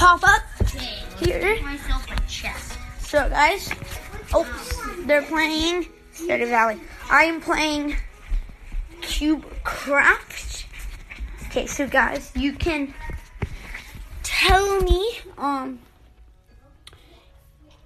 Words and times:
pop 0.00 0.22
up 0.24 0.40
here. 1.18 1.60
Myself 1.62 2.10
a 2.10 2.18
chest. 2.26 2.78
So, 3.00 3.28
guys, 3.28 3.70
oh, 4.32 4.46
they're 5.04 5.20
playing 5.20 5.88
Stardew 6.14 6.48
Valley. 6.48 6.80
I 7.10 7.24
am 7.24 7.42
playing 7.42 7.96
Cube 9.02 9.44
Craft. 9.62 10.64
Okay, 11.48 11.66
so 11.66 11.86
guys, 11.86 12.32
you 12.34 12.54
can 12.54 12.94
tell 14.22 14.80
me 14.80 15.18
um 15.36 15.80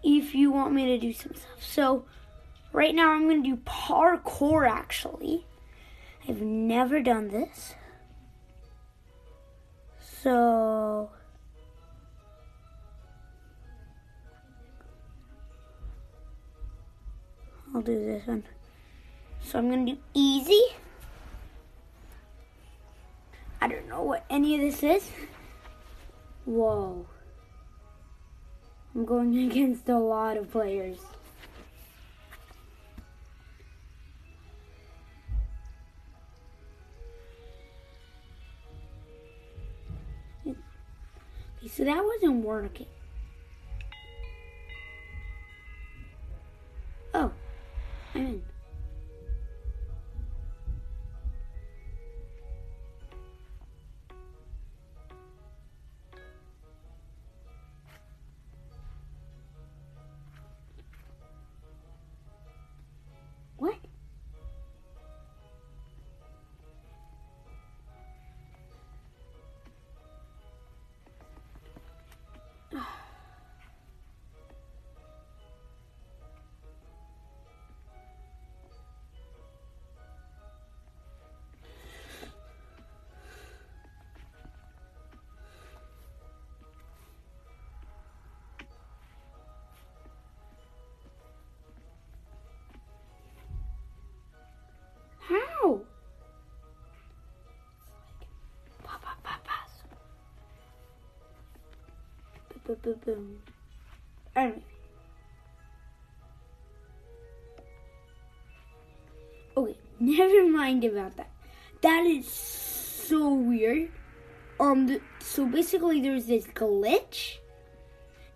if 0.04 0.36
you 0.36 0.53
want 0.53 0.72
me 0.72 0.86
to 0.86 0.99
do 0.99 1.12
some 1.12 1.35
stuff. 1.35 1.64
So, 1.64 2.04
right 2.72 2.94
now 2.94 3.11
I'm 3.11 3.25
going 3.29 3.43
to 3.43 3.57
do 3.57 3.62
parkour. 3.67 4.71
Actually, 4.71 5.46
I've 6.29 6.43
never 6.43 7.03
done 7.03 7.31
this. 7.31 7.75
So. 10.22 11.11
I'll 17.75 17.83
do 17.83 17.99
this 18.05 18.25
one. 18.27 18.45
So 19.43 19.59
I'm 19.59 19.69
gonna 19.69 19.85
do 19.85 19.99
easy. 20.14 20.63
I 23.61 23.67
don't 23.67 23.89
know 23.89 24.03
what 24.03 24.25
any 24.31 24.55
of 24.55 24.61
this 24.61 24.83
is. 24.83 25.11
Whoa. 26.45 27.05
I'm 28.95 29.05
going 29.05 29.37
against 29.50 29.89
a 29.89 29.99
lot 29.99 30.37
of 30.37 30.53
players. 30.53 30.99
Okay, 40.47 40.56
so 41.69 41.84
that 41.84 42.05
wasn't 42.05 42.44
working. 42.44 42.86
Oh, 47.12 47.33
mm 48.14 48.53
Boom, 102.82 102.94
boom, 102.94 103.00
boom. 103.04 103.38
Anyway. 104.34 104.62
Okay, 109.56 109.76
never 110.00 110.48
mind 110.48 110.84
about 110.84 111.16
that. 111.16 111.30
That 111.82 112.04
is 112.06 112.26
so 112.28 113.32
weird. 113.32 113.90
Um, 114.58 114.86
the, 114.86 115.00
so 115.20 115.46
basically, 115.46 116.00
there 116.00 116.12
was 116.12 116.26
this 116.26 116.46
glitch 116.46 117.38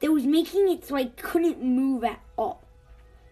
that 0.00 0.12
was 0.12 0.24
making 0.24 0.68
it 0.70 0.84
so 0.84 0.96
I 0.96 1.06
couldn't 1.06 1.62
move 1.62 2.04
at 2.04 2.20
all. 2.36 2.62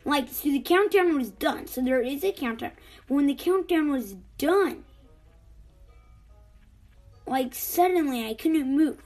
Like, 0.05 0.29
so 0.29 0.51
the 0.51 0.61
countdown 0.61 1.17
was 1.17 1.31
done. 1.31 1.67
So 1.67 1.81
there 1.83 2.01
is 2.01 2.25
a 2.25 2.33
countdown. 2.33 2.73
But 3.07 3.15
when 3.15 3.27
the 3.27 3.35
countdown 3.35 3.91
was 3.91 4.15
done, 4.39 4.85
like, 7.27 7.55
suddenly 7.55 8.27
I 8.27 8.35
couldn't 8.35 8.75
move. 8.75 9.03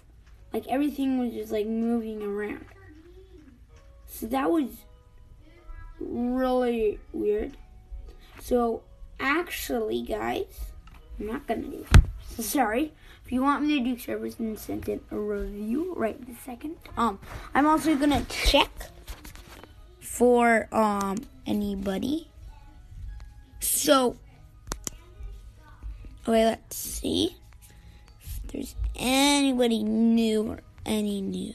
Like, 0.52 0.66
everything 0.68 1.18
was 1.18 1.32
just, 1.32 1.52
like, 1.52 1.66
moving 1.66 2.22
around. 2.22 2.64
So 4.06 4.26
that 4.26 4.50
was 4.50 4.68
really 6.00 6.98
weird. 7.12 7.56
So, 8.40 8.82
actually, 9.18 10.02
guys, 10.02 10.72
I'm 11.18 11.26
not 11.26 11.46
gonna 11.46 11.62
do 11.62 11.86
sorry. 12.42 12.92
If 13.24 13.32
you 13.32 13.42
want 13.42 13.64
me 13.64 13.78
to 13.78 13.84
do 13.84 13.98
service 13.98 14.38
and 14.38 14.58
send 14.58 14.88
in 14.88 15.00
a 15.10 15.18
review 15.18 15.94
right 15.96 16.20
this 16.26 16.38
second, 16.40 16.76
um, 16.96 17.18
I'm 17.54 17.66
also 17.66 17.94
gonna 17.96 18.24
check 18.24 18.70
for 20.00 20.68
um 20.72 21.18
anybody. 21.46 22.28
So 23.60 24.16
okay, 26.26 26.44
let's 26.44 26.76
see 26.76 27.36
there's 28.52 28.74
anybody 28.96 29.82
new 29.84 30.42
or 30.42 30.60
any 30.84 31.20
new 31.20 31.54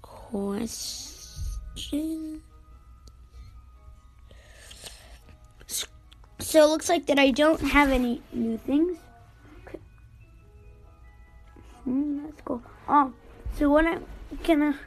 question. 0.00 1.22
So 6.38 6.64
it 6.64 6.68
looks 6.68 6.88
like 6.88 7.06
that 7.06 7.18
I 7.18 7.30
don't 7.30 7.60
have 7.60 7.90
any 7.90 8.22
new 8.32 8.58
things. 8.58 8.98
Okay. 9.66 9.78
Hmm, 11.84 12.24
that's 12.24 12.40
cool. 12.42 12.62
Um, 12.88 13.14
so 13.58 13.70
what 13.70 13.86
I'm 13.86 14.04
gonna, 14.44 14.78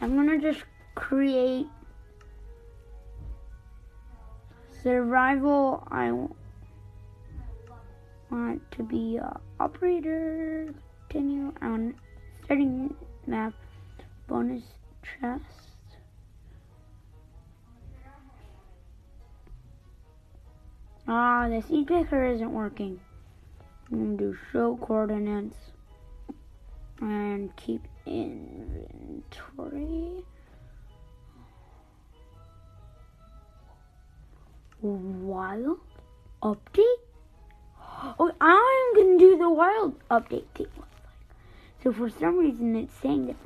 I'm 0.00 0.16
gonna 0.16 0.38
just 0.38 0.64
create 0.94 1.66
survival. 4.82 5.86
I 5.90 6.12
want 8.30 8.62
to 8.72 8.82
be 8.82 9.16
a 9.16 9.40
operator. 9.60 10.74
Continue 11.08 11.52
on 11.62 11.94
starting 12.44 12.94
map. 13.26 13.52
Bonus 14.26 14.64
chest. 15.02 15.44
Ah, 21.08 21.48
the 21.48 21.62
seed 21.62 21.86
picker 21.86 22.26
isn't 22.26 22.52
working. 22.52 22.98
I'm 23.90 24.16
gonna 24.16 24.16
do 24.16 24.36
show 24.50 24.76
coordinates 24.82 25.56
and 27.00 27.54
keep 27.54 27.82
inventory. 28.04 29.24
Wild 34.82 35.78
update? 36.42 37.05
Oh, 38.18 38.30
I'm 38.40 38.94
gonna 38.94 39.18
do 39.18 39.38
the 39.38 39.48
wild 39.48 39.98
update 40.10 40.46
thing. 40.54 40.66
So 41.82 41.92
for 41.92 42.10
some 42.10 42.38
reason 42.38 42.76
it's 42.76 42.92
saying 43.00 43.26
that 43.26 43.36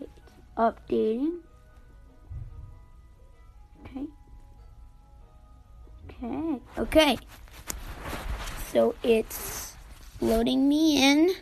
it's, 0.00 0.10
updating. 0.56 1.38
Okay. 3.82 4.06
Okay. 6.10 6.60
Okay. 6.78 7.18
So 8.72 8.94
it's 9.02 9.74
loading 10.20 10.68
me 10.68 11.02
in. 11.02 11.34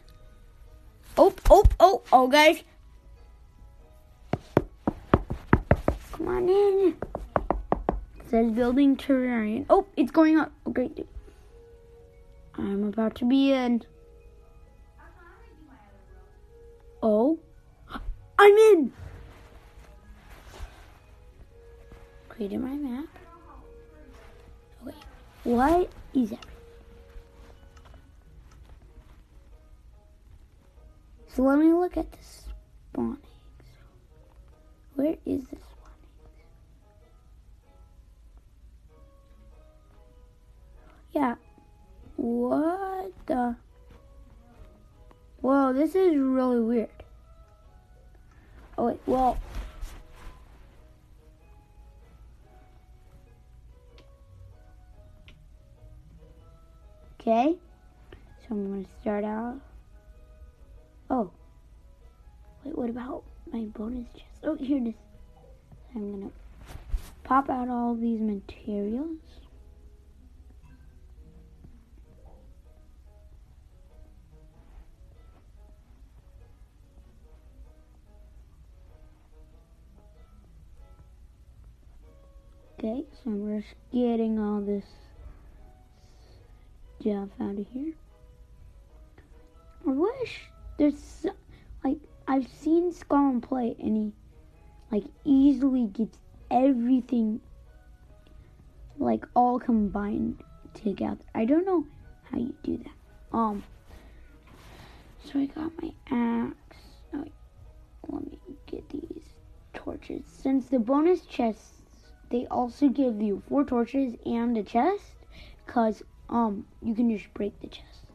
Oh, 1.19 1.35
oh, 1.51 1.65
oh, 1.79 2.03
oh, 2.11 2.27
guys. 2.27 2.63
Come 6.13 6.29
on 6.29 6.49
in. 6.49 6.97
It 8.19 8.31
says 8.31 8.51
building 8.53 8.97
terrarium. 8.97 9.67
Oh, 9.69 9.87
it's 9.97 10.11
going 10.11 10.39
up. 10.39 10.53
Oh, 10.65 10.71
great. 10.71 11.07
I'm 12.59 12.85
about 12.85 13.15
to 13.17 13.25
be 13.25 13.53
in. 13.53 13.83
Oh, 17.03 17.39
I'm 18.39 18.55
in. 18.55 18.93
Created 22.29 22.61
my 22.61 22.77
map. 22.77 23.09
Okay, 24.87 24.97
what 25.45 25.91
is 26.15 26.31
that? 26.31 26.47
So 31.29 31.43
let 31.43 31.59
me 31.59 31.73
look 31.73 31.97
at 31.97 32.13
the 32.13 32.19
spawn 32.23 33.19
eggs. 33.23 33.71
Where 34.95 35.17
is 35.25 35.43
the 35.45 35.57
spawn 35.57 35.99
eggs? 36.37 36.47
Yeah. 41.13 41.37
What 42.23 43.11
the? 43.27 43.57
Whoa, 45.41 45.73
this 45.73 45.97
is 45.97 46.17
really 46.17 46.61
weird. 46.61 46.89
Oh 48.79 48.87
wait, 48.87 49.01
well. 49.07 49.37
Okay, 57.21 57.57
so 58.39 58.47
I'm 58.53 58.71
gonna 58.71 58.85
start 59.01 59.25
out. 59.25 59.61
Oh, 61.11 61.33
wait, 62.63 62.79
what 62.79 62.89
about 62.89 63.25
my 63.53 63.63
bonus 63.65 64.07
chest? 64.13 64.45
Oh, 64.45 64.55
here 64.55 64.79
it 64.79 64.91
is. 64.91 64.95
I'm 65.97 66.13
gonna 66.13 66.31
pop 67.25 67.51
out 67.51 67.69
all 67.69 67.97
these 67.97 68.21
materials. 68.21 69.19
Okay, 82.85 83.05
so 83.23 83.31
we're 83.31 83.61
just 83.61 83.75
getting 83.93 84.41
all 84.41 84.61
this 84.61 84.85
stuff 86.99 87.29
out 87.41 87.57
of 87.57 87.67
here. 87.73 87.93
I 89.87 89.91
wish 89.91 90.41
there's 90.79 91.27
like 91.85 91.99
I've 92.27 92.49
seen 92.49 92.93
Skull 92.93 93.39
play 93.41 93.77
and 93.79 93.97
he 93.97 94.13
like 94.91 95.05
easily 95.25 95.87
gets 95.87 96.19
everything 96.51 97.41
like 98.99 99.27
all 99.37 99.61
combined 99.61 100.43
together. 100.75 101.23
I 101.37 101.45
don't 101.45 101.65
know 101.65 101.87
how 102.33 102.39
you 102.39 102.53
do 102.65 102.79
that. 102.79 103.37
Um 103.37 103.63
so 105.25 105.39
I 105.39 105.47
got 105.47 105.71
my 105.81 105.93
axe. 106.11 106.79
Oh, 107.15 107.25
let 108.09 108.27
me 108.27 108.39
get 108.67 108.89
these 108.89 109.23
torches. 109.73 110.25
Since 110.27 110.67
the 110.67 110.81
bonus 110.81 111.21
chests 111.21 111.82
they 112.33 112.47
also 112.51 112.89
give 112.89 113.21
you 113.21 113.43
four 113.47 113.63
torches 113.63 114.15
and 114.25 114.57
a 114.57 114.63
chest 114.63 115.15
because 115.67 116.03
um 116.31 116.65
you 116.83 116.95
can 116.95 117.17
just 117.17 117.33
break 117.35 117.61
the 117.61 117.69
chest. 117.69 118.07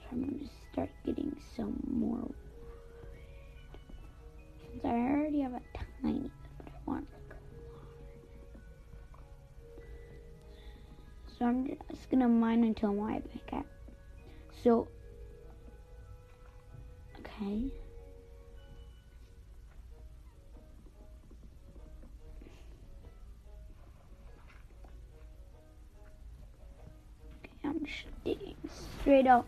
So 0.00 0.06
i'm 0.12 0.24
to 0.24 0.50
start 0.72 0.90
getting 1.06 1.34
some 1.56 1.78
more 1.86 2.28
since 4.60 4.84
i 4.84 4.88
already 4.88 5.40
have 5.40 5.54
a 5.54 5.60
tiny 6.02 6.28
but 6.58 6.68
i 6.68 6.76
want 6.86 7.06
like 7.12 7.38
so 11.38 11.46
i'm 11.46 11.66
just 11.66 12.10
to 12.10 12.28
mine 12.28 12.64
until 12.64 12.92
my 12.92 13.22
back 13.50 13.64
so 14.64 14.88
okay 17.20 17.70
straight 29.00 29.26
up. 29.26 29.46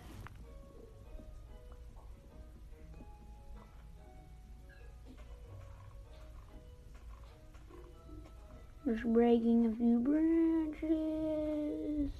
Just 8.86 9.04
breaking 9.04 9.66
a 9.66 9.72
few 9.76 9.98
branches. 10.00 12.10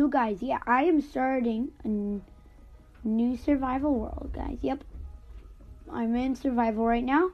So, 0.00 0.08
guys, 0.08 0.40
yeah, 0.40 0.60
I 0.66 0.84
am 0.84 1.02
starting 1.02 1.72
a 1.84 1.88
n- 1.88 2.22
new 3.04 3.36
survival 3.36 3.92
world, 3.92 4.30
guys. 4.32 4.56
Yep. 4.62 4.82
I'm 5.92 6.16
in 6.16 6.34
survival 6.34 6.86
right 6.86 7.04
now, 7.04 7.32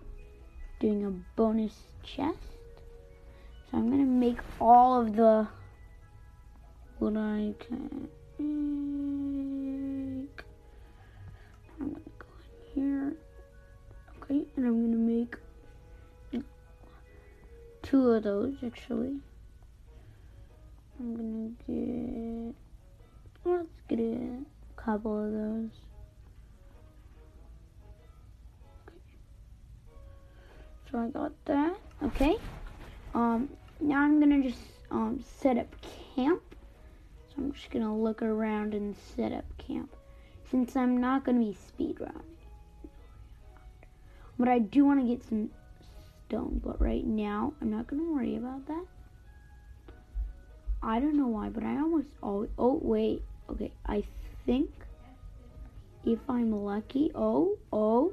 doing 0.81 1.05
a 1.05 1.13
bonus 1.37 1.75
chest. 2.03 2.39
So, 3.71 3.79
I'm 3.79 3.87
going 3.87 4.01
to 4.01 4.05
make 4.05 4.39
all 4.61 5.01
of 5.01 5.15
the 5.15 5.47
what 6.99 7.17
I 7.17 7.55
can 7.61 8.09
make. 8.41 10.43
I'm 11.81 11.91
going 11.91 12.03
to 12.03 12.11
go 12.19 12.27
in 12.43 12.49
here. 12.75 13.15
Okay, 14.25 14.45
and 14.57 14.67
I'm 14.67 14.81
going 14.81 14.91
to 14.91 14.99
make 14.99 15.37
two 17.83 18.11
of 18.11 18.25
those, 18.25 18.55
actually. 18.67 19.21
I'm 20.99 21.17
gonna 21.17 21.51
get. 21.67 22.55
Let's 23.45 23.69
get 23.89 24.01
a 24.01 24.45
couple 24.77 25.25
of 25.25 25.33
those. 25.33 25.71
Okay. 28.89 28.97
So 30.91 30.99
I 30.99 31.09
got 31.09 31.33
that. 31.45 31.77
Okay. 32.03 32.37
Um. 33.15 33.49
Now 33.81 34.01
I'm 34.01 34.19
gonna 34.21 34.43
just 34.43 34.59
um 34.91 35.23
set 35.39 35.59
up 35.59 35.69
camp. 36.15 36.43
So 37.29 37.35
I'm 37.39 37.53
just 37.53 37.71
gonna 37.71 37.95
look 37.95 38.23
around 38.23 38.73
and 38.73 38.97
set 39.15 39.33
up 39.33 39.45
camp, 39.59 39.95
since 40.51 40.77
I'm 40.77 40.99
not 40.99 41.25
gonna 41.25 41.41
be 41.41 41.57
speedrunning. 41.79 42.23
But 44.39 44.49
I 44.49 44.59
do 44.59 44.85
want 44.85 45.01
to 45.01 45.07
get 45.07 45.25
some 45.25 45.51
stone. 46.27 46.61
But 46.65 46.81
right 46.81 47.07
now, 47.07 47.53
I'm 47.61 47.71
not 47.71 47.87
gonna 47.87 48.11
worry 48.11 48.37
about 48.37 48.67
that. 48.67 48.85
I 50.83 51.01
don't 51.01 51.17
know 51.17 51.29
why, 51.29 51.49
but 51.49 51.65
I 51.65 51.77
almost 51.77 52.09
always. 52.23 52.51
Oh, 52.59 52.79
wait. 52.83 53.23
Okay, 53.51 53.73
I 53.87 54.05
think 54.45 54.71
if 56.05 56.19
I'm 56.29 56.53
lucky. 56.53 57.11
Oh, 57.15 57.59
oh. 57.73 58.13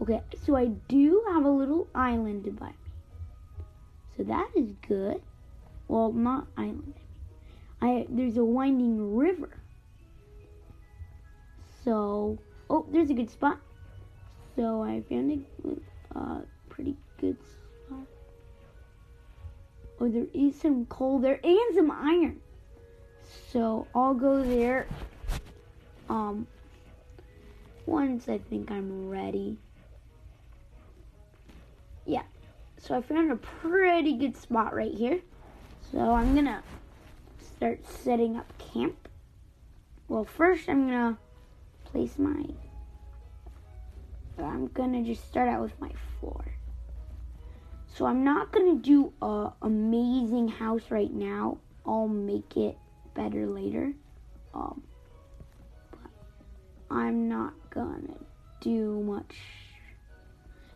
Okay, 0.00 0.20
so 0.44 0.56
I 0.56 0.66
do 0.88 1.24
have 1.28 1.44
a 1.44 1.50
little 1.50 1.88
island 1.94 2.44
by 2.58 2.68
me. 2.68 2.74
So 4.16 4.22
that 4.24 4.48
is 4.54 4.72
good. 4.86 5.22
Well, 5.88 6.12
not 6.12 6.46
island. 6.56 6.94
I 7.80 8.06
there's 8.08 8.36
a 8.36 8.44
winding 8.44 9.16
river. 9.16 9.60
So, 11.84 12.38
oh, 12.68 12.86
there's 12.90 13.10
a 13.10 13.14
good 13.14 13.30
spot. 13.30 13.60
So 14.56 14.82
I 14.82 15.02
found 15.08 15.46
a 16.14 16.18
uh, 16.18 16.40
pretty 16.68 16.96
good 17.20 17.36
spot. 17.42 17.57
Oh, 20.00 20.08
there 20.08 20.26
is 20.32 20.60
some 20.60 20.86
coal 20.86 21.18
there 21.18 21.40
and 21.42 21.74
some 21.74 21.90
iron. 21.90 22.40
So 23.52 23.86
I'll 23.94 24.14
go 24.14 24.42
there. 24.42 24.86
Um, 26.08 26.46
once 27.86 28.28
I 28.28 28.38
think 28.38 28.70
I'm 28.70 29.08
ready. 29.08 29.58
Yeah. 32.06 32.22
So 32.78 32.96
I 32.96 33.02
found 33.02 33.32
a 33.32 33.36
pretty 33.36 34.14
good 34.14 34.36
spot 34.36 34.74
right 34.74 34.94
here. 34.94 35.20
So 35.90 35.98
I'm 35.98 36.34
gonna 36.34 36.62
start 37.56 37.80
setting 37.86 38.36
up 38.36 38.46
camp. 38.58 39.08
Well, 40.06 40.24
first 40.24 40.68
I'm 40.68 40.86
gonna 40.86 41.18
place 41.84 42.18
my. 42.18 42.44
I'm 44.38 44.68
gonna 44.68 45.02
just 45.02 45.26
start 45.26 45.48
out 45.48 45.62
with 45.62 45.80
my 45.80 45.90
floor. 46.20 46.44
So 47.98 48.06
I'm 48.06 48.22
not 48.22 48.52
gonna 48.52 48.76
do 48.76 49.12
a 49.20 49.50
amazing 49.60 50.46
house 50.46 50.88
right 50.88 51.12
now. 51.12 51.58
I'll 51.84 52.06
make 52.06 52.56
it 52.56 52.78
better 53.14 53.44
later. 53.44 53.92
Um, 54.54 54.84
I'm 56.92 57.28
not 57.28 57.54
gonna 57.70 58.14
do 58.60 59.02
much. 59.02 59.34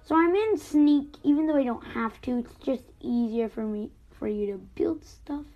So 0.02 0.17
I'm 0.17 0.35
in 0.35 0.59
sneak, 0.59 1.14
even 1.23 1.47
though 1.47 1.55
I 1.55 1.62
don't 1.62 1.87
have 1.87 2.21
to. 2.23 2.38
It's 2.38 2.57
just 2.57 2.83
easier 3.00 3.49
for 3.49 3.62
me 3.62 3.93
for 4.19 4.26
you 4.26 4.49
to 4.50 4.59
build 4.59 5.05
stuff. 5.05 5.47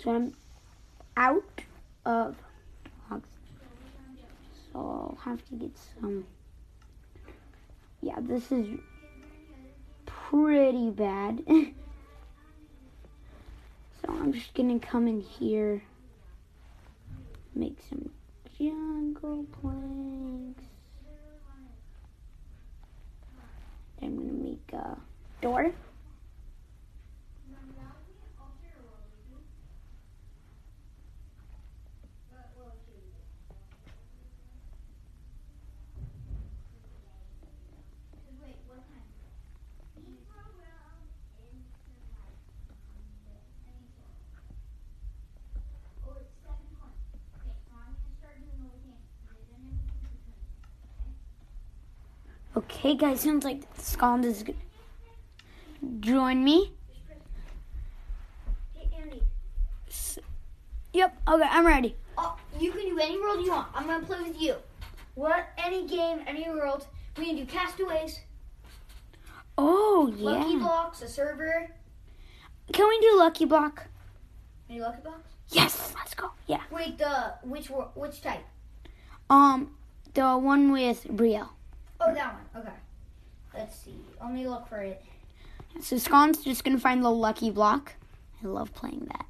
Okay, 0.00 0.04
so 0.04 0.14
I'm 0.14 0.34
out 1.16 1.62
of 2.06 2.36
logs. 3.10 3.28
So 4.72 4.78
I'll 4.78 5.18
have 5.24 5.44
to 5.48 5.54
get 5.54 5.72
some. 6.00 6.24
Yeah, 8.00 8.16
this 8.20 8.50
is 8.50 8.78
pretty 10.06 10.90
bad. 10.90 11.42
so 11.48 11.72
I'm 14.08 14.32
just 14.32 14.54
gonna 14.54 14.78
come 14.78 15.06
in 15.06 15.20
here, 15.20 15.82
make 17.54 17.76
some 17.88 18.08
jungle 18.58 19.44
planks. 19.60 20.64
I'm 24.02 24.16
gonna 24.16 24.32
make 24.32 24.72
a 24.72 24.96
door. 25.42 25.74
Okay, 52.80 52.94
guys, 52.96 53.20
sounds 53.20 53.44
like 53.44 53.60
Scotland 53.76 54.24
is 54.24 54.42
good. 54.42 54.56
Join 56.00 56.42
me. 56.42 56.72
Hey, 58.74 58.88
Andy. 58.98 59.22
Yep, 60.94 61.14
okay, 61.28 61.44
I'm 61.50 61.66
ready. 61.66 61.94
Oh, 62.16 62.38
you 62.58 62.72
can 62.72 62.88
do 62.88 62.98
any 62.98 63.20
world 63.20 63.44
you 63.44 63.50
want. 63.50 63.68
I'm 63.74 63.86
gonna 63.86 64.06
play 64.06 64.22
with 64.22 64.40
you. 64.40 64.54
What? 65.14 65.46
Any 65.58 65.86
game, 65.86 66.20
any 66.26 66.48
world. 66.48 66.86
We 67.18 67.26
can 67.26 67.36
do 67.36 67.44
castaways, 67.44 68.20
Oh, 69.58 70.10
yeah. 70.16 70.30
lucky 70.30 70.56
blocks, 70.56 71.02
a 71.02 71.08
server. 71.08 71.68
Can 72.72 72.88
we 72.88 72.98
do 73.00 73.18
Lucky 73.18 73.44
Block? 73.44 73.88
Any 74.70 74.80
lucky 74.80 75.02
blocks? 75.02 75.28
Yes, 75.50 75.92
let's 75.96 76.14
go. 76.14 76.30
Yeah. 76.46 76.62
Wait, 76.70 76.96
the 76.96 77.34
which 77.42 77.66
which 77.94 78.22
type? 78.22 78.44
Um, 79.28 79.76
the 80.14 80.38
one 80.38 80.72
with 80.72 81.04
Brielle. 81.08 81.50
Oh, 82.00 82.14
that 82.14 82.34
one. 82.34 82.62
Okay. 82.62 82.76
Let's 83.54 83.76
see. 83.76 83.96
Let 84.20 84.32
me 84.32 84.46
look 84.46 84.68
for 84.68 84.80
it. 84.80 85.02
So 85.80 85.98
Scott's 85.98 86.42
just 86.42 86.64
gonna 86.64 86.78
find 86.78 87.04
the 87.04 87.10
Lucky 87.10 87.50
Block. 87.50 87.94
I 88.42 88.46
love 88.46 88.72
playing 88.74 89.06
that. 89.12 89.26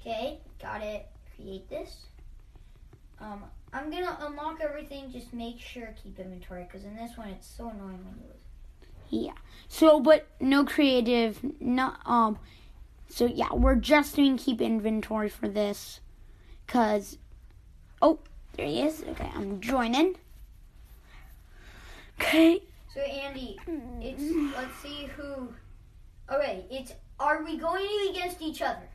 Okay, 0.00 0.38
got 0.60 0.82
it. 0.82 1.06
Create 1.36 1.68
this. 1.70 2.06
Um, 3.20 3.44
I'm 3.72 3.90
gonna 3.90 4.18
unlock 4.20 4.60
everything. 4.60 5.10
Just 5.12 5.32
make 5.32 5.60
sure 5.60 5.94
keep 6.02 6.18
inventory 6.18 6.64
because 6.64 6.84
in 6.84 6.96
this 6.96 7.16
one 7.16 7.28
it's 7.28 7.46
so 7.46 7.68
annoying 7.68 8.04
when 8.04 8.16
you 8.20 8.28
lose. 8.28 8.42
Yeah. 9.08 9.32
So, 9.68 10.00
but 10.00 10.26
no 10.40 10.64
creative, 10.64 11.38
no, 11.60 11.94
um, 12.06 12.38
so 13.08 13.26
yeah, 13.26 13.52
we're 13.52 13.74
just 13.74 14.16
doing 14.16 14.38
keep 14.38 14.60
inventory 14.60 15.28
for 15.28 15.48
this. 15.48 16.00
Cause, 16.66 17.18
oh, 18.00 18.20
there 18.54 18.66
he 18.66 18.82
is. 18.82 19.04
Okay, 19.06 19.30
I'm 19.34 19.60
joining. 19.60 20.16
Okay. 22.22 22.62
So 22.94 23.00
Andy, 23.00 23.58
it's 24.00 24.22
let's 24.56 24.76
see 24.82 25.06
who. 25.16 25.52
Okay, 26.30 26.64
it's 26.70 26.92
are 27.18 27.42
we 27.44 27.56
going 27.58 27.86
against 28.10 28.40
each 28.40 28.62
other? 28.62 28.88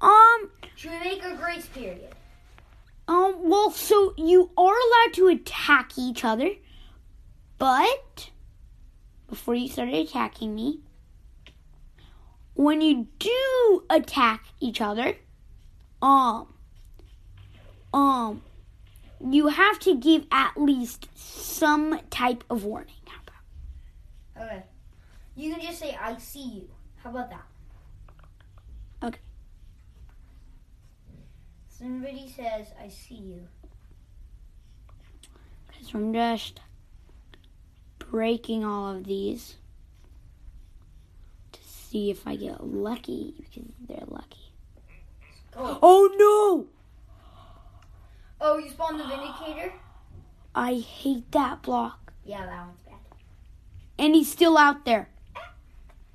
Um, 0.00 0.50
Should 0.76 0.92
we 0.92 1.00
make 1.00 1.24
a 1.24 1.34
grace 1.34 1.66
period? 1.66 2.14
um, 3.08 3.36
well, 3.42 3.70
so 3.70 4.14
you 4.16 4.50
are 4.56 4.74
allowed 4.74 5.12
to 5.14 5.28
attack 5.28 5.92
each 5.96 6.24
other, 6.24 6.50
but 7.58 8.30
before 9.28 9.54
you 9.54 9.68
start 9.68 9.88
attacking 9.90 10.54
me, 10.54 10.80
when 12.54 12.80
you 12.80 13.06
do 13.18 13.84
attack 13.90 14.44
each 14.60 14.80
other, 14.80 15.16
um, 16.02 16.52
um, 17.94 18.42
you 19.32 19.48
have 19.48 19.78
to 19.80 19.96
give 19.96 20.26
at 20.30 20.56
least 20.56 21.08
some 21.14 22.00
type 22.10 22.44
of 22.50 22.64
warning. 22.64 22.94
How 23.06 23.20
about? 23.22 24.46
Okay. 24.46 24.62
You 25.34 25.52
can 25.52 25.62
just 25.62 25.78
say 25.78 25.96
I 26.00 26.16
see 26.18 26.48
you. 26.48 26.68
How 27.02 27.10
about 27.10 27.30
that? 27.30 27.46
Okay. 29.02 29.20
Somebody 31.68 32.28
says 32.28 32.68
I 32.82 32.88
see 32.88 33.16
you. 33.16 33.48
Because 35.68 35.94
I'm 35.94 36.12
just 36.12 36.60
breaking 37.98 38.64
all 38.64 38.96
of 38.96 39.04
these 39.04 39.56
to 41.52 41.60
see 41.62 42.10
if 42.10 42.26
I 42.26 42.36
get 42.36 42.64
lucky 42.66 43.34
because 43.36 43.70
they're 43.86 44.06
lucky. 44.06 44.52
Oh 45.58 46.10
no! 46.18 46.66
Oh, 48.40 48.58
you 48.58 48.70
spawned 48.70 49.00
the 49.00 49.04
vindicator? 49.06 49.72
I 50.54 50.74
hate 50.74 51.30
that 51.32 51.62
block. 51.62 52.12
Yeah, 52.24 52.44
that 52.46 52.66
one's 52.66 52.78
bad. 52.86 52.94
And 53.98 54.14
he's 54.14 54.30
still 54.30 54.58
out 54.58 54.84
there. 54.84 55.08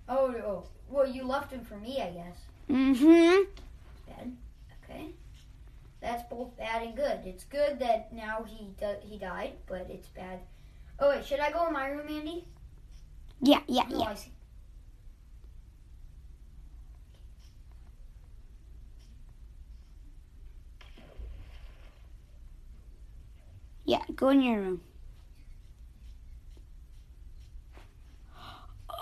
Oh, 0.08 0.34
oh. 0.46 0.64
Well, 0.90 1.08
you 1.08 1.24
left 1.24 1.52
him 1.52 1.64
for 1.64 1.78
me, 1.78 2.02
I 2.02 2.12
guess. 2.12 2.38
Mm-hmm. 2.70 3.44
Bad. 4.08 4.36
Okay. 4.84 5.08
That's 6.02 6.24
both 6.30 6.58
bad 6.58 6.84
and 6.84 6.96
good. 6.96 7.22
It's 7.26 7.44
good 7.46 7.80
that 7.80 8.12
now 8.14 8.44
he 8.48 8.74
do- 8.80 8.98
he 9.02 9.18
died, 9.18 9.54
but 9.68 9.88
it's 9.90 10.08
bad. 10.10 10.40
Oh 11.00 11.10
wait, 11.10 11.26
should 11.26 11.40
I 11.40 11.52
go 11.52 11.68
in 11.68 11.74
my 11.74 11.88
room, 11.88 12.08
Andy? 12.10 12.46
Yeah, 13.42 13.62
yeah, 13.68 13.86
No, 13.90 14.00
yeah. 14.00 14.16
Yeah, 23.86 24.02
go 24.16 24.30
in 24.30 24.42
your 24.42 24.60
room. 24.62 24.82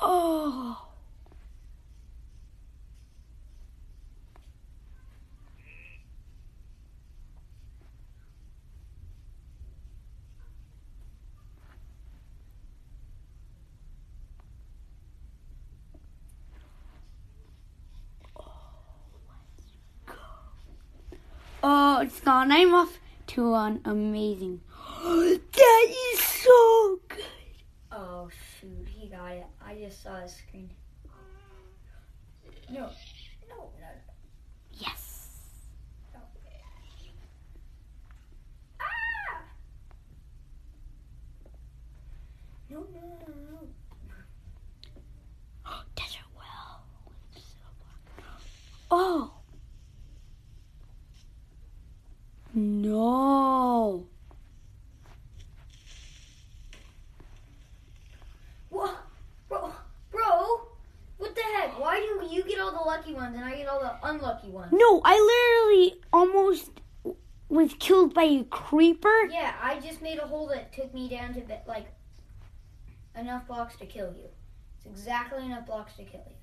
Oh. 0.02 0.86
Oh, 18.36 18.52
oh, 21.64 22.02
it's 22.02 22.20
gone. 22.22 22.52
I'm 22.52 22.74
off 22.74 23.00
to 23.28 23.54
an 23.56 23.82
amazing. 23.86 24.62
That 25.16 25.88
is 26.14 26.20
so 26.20 27.00
good. 27.08 27.24
Oh 27.92 28.30
shoot, 28.60 28.88
he 28.88 29.08
got 29.10 29.32
it. 29.32 29.46
I 29.66 29.76
just 29.76 30.04
saw 30.04 30.20
his 30.22 30.34
screen. 30.36 30.70
No, 32.72 32.82
no, 33.50 33.56
no, 33.58 33.70
Yes. 34.72 35.30
no. 36.14 36.20
Ah! 38.80 39.42
No, 42.70 42.80
no, 42.80 42.86
no, 43.28 43.34
no. 43.52 43.68
Desert 45.96 46.30
well. 46.38 46.84
Oh. 48.92 49.32
No. 52.54 54.06
Whoa, 58.70 58.90
bro, 59.48 59.72
bro, 60.12 60.62
what 61.18 61.36
the 61.36 61.42
heck? 61.42 61.80
Why 61.80 62.00
do 62.00 62.26
you 62.28 62.44
get 62.44 62.60
all 62.60 62.72
the 62.72 62.78
lucky 62.78 63.14
ones 63.14 63.36
and 63.36 63.44
I 63.44 63.56
get 63.56 63.68
unlucky 64.40 64.50
ones? 64.50 64.74
No, 64.74 65.02
I 65.04 65.16
literally 65.68 66.02
almost 66.12 66.72
was 67.50 67.74
killed 67.80 68.14
by 68.14 68.24
a 68.24 68.44
creeper. 68.46 69.26
Yeah, 69.30 69.54
I 69.62 69.80
just 69.80 70.02
made 70.02 70.20
a 70.20 70.28
hole 70.28 70.48
that 70.48 70.74
took 70.74 70.94
me 70.94 71.10
down 71.10 71.34
to 71.34 71.42
the, 71.42 71.60
like 71.68 71.88
enough 73.18 73.48
blocks 73.48 73.76
to 73.78 73.86
kill 73.86 74.14
you. 74.14 74.30
It's 74.78 74.86
exactly 74.86 75.46
enough 75.46 75.66
blocks 75.66 75.96
to 75.98 76.04
kill 76.04 76.24
you. 76.28 76.36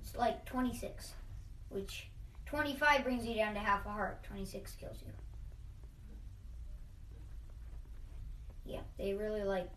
It's 0.00 0.14
like 0.16 0.44
26, 0.46 1.12
which 1.70 2.08
25 2.46 3.04
brings 3.04 3.26
you 3.26 3.34
down 3.34 3.54
to 3.54 3.60
half 3.60 3.86
a 3.86 3.90
heart. 3.90 4.22
26 4.24 4.72
kills 4.72 4.96
you. 5.00 5.12
Yeah, 8.66 8.80
they 8.98 9.14
really 9.14 9.42
like 9.42 9.68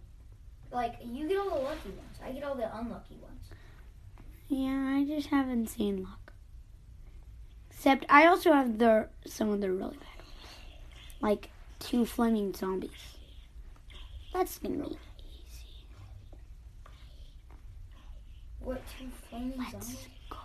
like 0.72 0.96
you 1.04 1.28
get 1.28 1.38
all 1.38 1.50
the 1.50 1.56
lucky 1.56 1.90
ones. 1.90 2.20
I 2.24 2.32
get 2.32 2.44
all 2.44 2.56
the 2.56 2.75
unlucky 2.78 3.18
ones. 3.22 3.48
Yeah, 4.50 4.98
I 4.98 5.04
just 5.04 5.30
haven't 5.30 5.68
seen 5.68 6.04
luck. 6.04 6.23
Except 7.84 8.06
I 8.08 8.28
also 8.28 8.54
have 8.54 8.78
the 8.78 9.10
some 9.25 9.50
of 9.50 9.60
the 9.60 9.70
really 9.70 9.98
bad 9.98 10.20
ones. 10.20 10.56
Like 11.20 11.50
two 11.80 12.06
flaming 12.06 12.54
zombies. 12.54 12.92
That's 14.34 14.58
gonna 14.58 14.78
be 14.78 14.86
easy. 14.86 15.66
What 18.62 18.82
two 18.98 19.10
flaming 19.30 19.58
Let's 19.58 19.72
zombies? 19.72 20.08
go. 20.30 20.38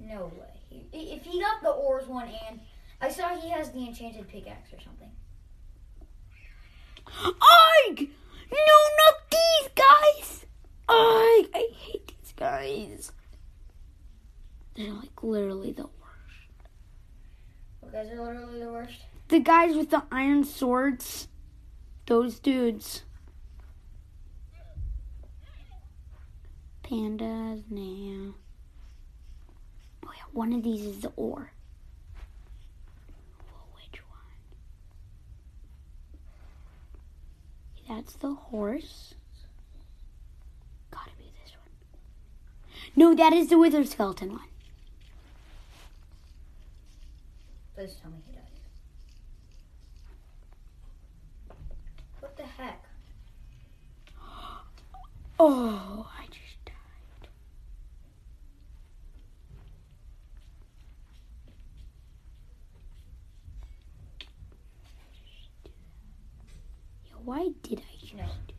No 0.00 0.32
way. 0.40 0.86
If 0.94 1.24
he 1.24 1.38
got 1.38 1.62
the 1.62 1.68
ores 1.68 2.06
one 2.06 2.30
and 2.48 2.60
I 3.02 3.10
saw 3.10 3.38
he 3.38 3.50
has 3.50 3.70
the 3.72 3.86
enchanted 3.86 4.28
pickaxe 4.28 4.72
or 4.72 4.80
something. 4.80 5.10
Ike! 7.06 8.08
No, 8.50 8.76
not 8.96 9.30
these 9.30 9.68
guys! 9.74 10.46
Ike! 10.88 11.50
I 11.54 11.68
hate 11.74 12.14
these 12.18 12.32
guys. 12.34 13.12
They're 14.76 14.92
like 14.92 15.22
literally 15.22 15.72
the 15.72 15.84
worst. 15.84 16.50
You 17.82 17.90
guys 17.90 18.10
are 18.10 18.22
literally 18.22 18.60
the 18.60 18.70
worst. 18.70 19.00
The 19.28 19.40
guys 19.40 19.74
with 19.74 19.88
the 19.90 20.02
iron 20.12 20.44
swords, 20.44 21.28
those 22.06 22.38
dudes. 22.38 23.04
Pandas, 26.84 27.64
now. 27.70 28.34
Oh 30.04 30.12
yeah, 30.14 30.22
one 30.32 30.52
of 30.52 30.62
these 30.62 30.84
is 30.84 31.00
the 31.00 31.12
ore. 31.16 31.52
Well, 33.48 33.66
which 33.74 34.00
one? 37.88 37.96
That's 37.96 38.12
the 38.14 38.34
horse. 38.34 39.14
Gotta 40.90 41.10
be 41.18 41.32
this 41.42 41.52
one. 41.56 41.70
No, 42.94 43.14
that 43.14 43.32
is 43.32 43.48
the 43.48 43.58
wither 43.58 43.82
skeleton 43.84 44.32
one. 44.32 44.48
Please 47.76 47.94
tell 48.00 48.10
me 48.10 48.16
he 48.26 48.32
died. 48.32 48.42
What 52.20 52.36
the 52.36 52.42
heck? 52.44 52.82
Oh, 55.38 56.08
I 56.18 56.24
just 56.28 56.64
died. 56.64 57.28
Yeah, 67.04 67.12
why 67.22 67.48
did 67.62 67.80
I 67.80 67.96
just 68.00 68.14
No. 68.14 68.22
do 68.24 68.54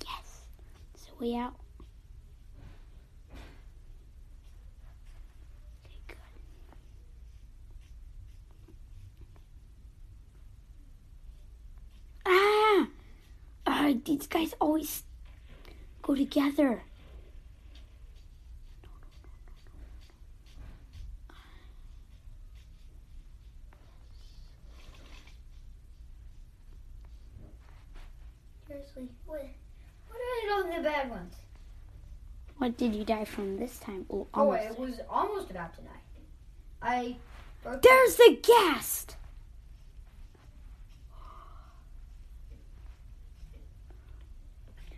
that? 0.00 0.06
Yes. 0.06 0.40
It's 0.94 1.08
a 1.08 1.22
way 1.22 1.36
out. 1.36 1.54
Okay, 5.84 6.00
good. 6.08 6.16
Ah! 12.26 12.86
Ah, 13.82 13.92
these 14.04 14.28
guys 14.28 14.54
always 14.60 15.02
go 16.02 16.14
together. 16.14 16.84
Seriously, 28.68 29.08
what? 29.26 29.44
What 30.08 30.18
are 30.20 30.62
those 30.62 30.76
the 30.76 30.82
bad 30.82 31.10
ones? 31.10 31.34
What 32.58 32.76
did 32.76 32.94
you 32.94 33.04
die 33.04 33.24
from 33.24 33.58
this 33.58 33.78
time? 33.78 34.06
Oh, 34.08 34.28
Oh. 34.34 34.52
I 34.52 34.70
was 34.78 35.00
almost 35.10 35.50
about 35.50 35.74
to 35.74 35.80
die. 35.80 36.02
I. 36.80 37.16
There's 37.64 38.16
the 38.16 38.38
ghast. 38.42 39.16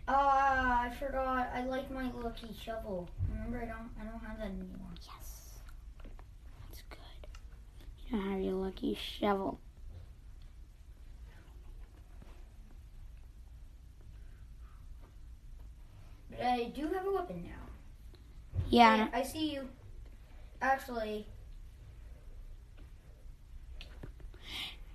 Ah, 0.07 0.83
I 0.83 0.89
forgot. 0.93 1.49
I 1.53 1.63
like 1.65 1.89
my 1.89 2.11
lucky 2.11 2.55
shovel. 2.63 3.09
Remember, 3.31 3.57
I 3.57 3.65
don't. 3.65 3.89
I 3.99 4.03
don't 4.03 4.19
have 4.23 4.37
that 4.37 4.45
anymore. 4.45 4.93
Yes. 5.01 5.59
That's 6.67 6.83
good. 6.89 6.97
You 8.07 8.17
don't 8.19 8.31
have 8.31 8.41
your 8.41 8.53
lucky 8.53 8.95
shovel. 8.95 9.59
But 16.29 16.41
I 16.41 16.65
do 16.65 16.87
have 16.89 17.05
a 17.05 17.11
weapon 17.11 17.43
now. 17.43 18.59
Yeah. 18.69 19.07
Hey, 19.07 19.19
I 19.19 19.23
see 19.23 19.53
you. 19.53 19.69
Actually, 20.61 21.27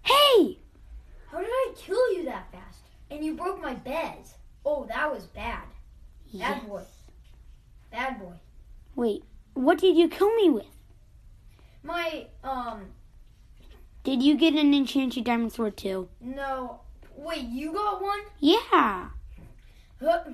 Hey! 0.02 0.58
how 1.30 1.38
did 1.38 1.48
I 1.50 1.72
kill 1.76 2.12
you 2.14 2.24
that 2.24 2.50
fast? 2.50 2.82
And 3.10 3.24
you 3.24 3.34
broke 3.34 3.60
my 3.60 3.74
beds. 3.74 4.34
Oh, 4.64 4.84
that 4.86 5.12
was 5.12 5.26
bad. 5.26 5.62
Bad 6.32 6.38
Yes. 6.38 6.64
boy. 6.64 6.82
Bad 7.90 8.20
boy. 8.20 8.34
Wait, 8.94 9.24
what 9.54 9.78
did 9.78 9.96
you 9.96 10.08
kill 10.08 10.34
me 10.36 10.50
with? 10.50 10.66
My 11.82 12.26
um. 12.44 12.90
Did 14.04 14.22
you 14.22 14.36
get 14.36 14.54
an 14.54 14.72
enchanted 14.74 15.24
diamond 15.24 15.52
sword 15.52 15.76
too? 15.76 16.08
No. 16.20 16.80
Wait, 17.16 17.42
you 17.42 17.72
got 17.72 18.00
one? 18.02 18.20
Yeah. 18.38 19.10
Huh. 20.00 20.24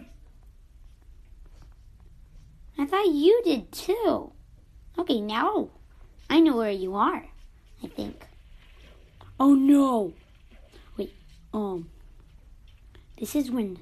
I 2.78 2.84
thought 2.86 3.08
you 3.08 3.40
did 3.44 3.72
too. 3.72 4.32
Okay, 4.98 5.20
now 5.20 5.70
I 6.28 6.40
know 6.40 6.56
where 6.56 6.70
you 6.70 6.94
are. 6.94 7.26
I 7.82 7.86
think. 7.88 8.26
Oh 9.38 9.54
no! 9.54 10.12
Wait, 10.96 11.12
um, 11.52 11.90
this 13.18 13.34
is 13.34 13.50
when 13.50 13.78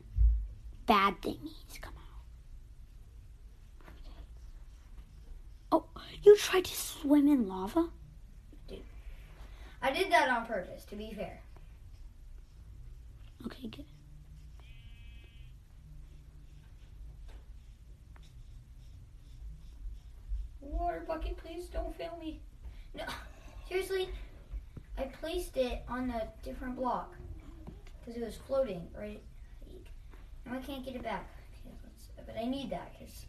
bad 0.86 1.20
thingies 1.20 1.80
come 1.80 1.94
out. 1.96 2.22
Oh, 5.72 5.86
you 6.22 6.36
tried 6.36 6.64
to 6.64 6.76
swim 6.76 7.28
in 7.28 7.48
lava? 7.48 7.88
I 9.84 9.92
did 9.92 10.10
that 10.10 10.30
on 10.30 10.46
purpose. 10.46 10.84
To 10.86 10.96
be 10.96 11.12
fair. 11.12 11.40
Okay, 13.44 13.68
good. 13.68 13.84
Water 20.62 21.04
bucket, 21.06 21.36
please 21.36 21.66
don't 21.66 21.94
fail 21.94 22.16
me. 22.18 22.40
No, 22.94 23.04
seriously, 23.68 24.08
I 24.96 25.02
placed 25.02 25.58
it 25.58 25.82
on 25.86 26.08
a 26.08 26.28
different 26.42 26.76
block 26.76 27.14
because 28.00 28.20
it 28.20 28.24
was 28.24 28.36
floating, 28.36 28.88
right? 28.98 29.22
Now 30.46 30.54
I 30.54 30.60
can't 30.60 30.84
get 30.84 30.94
it 30.94 31.02
back. 31.02 31.28
But 32.26 32.36
I 32.38 32.46
need 32.46 32.70
that 32.70 32.92
because 32.98 33.26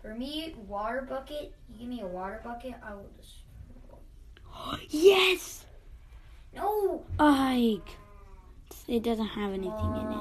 for 0.00 0.14
me, 0.14 0.54
water 0.66 1.02
bucket. 1.08 1.54
You 1.68 1.78
give 1.78 1.88
me 1.88 2.00
a 2.02 2.06
water 2.06 2.40
bucket, 2.44 2.74
I 2.84 2.94
will 2.94 3.08
just. 3.16 3.36
yes, 4.90 5.64
No. 6.54 7.04
Ike. 7.18 7.96
It 8.86 9.02
doesn't 9.02 9.26
have 9.26 9.52
anything 9.52 9.96
in 9.96 10.12
it. 10.12 10.18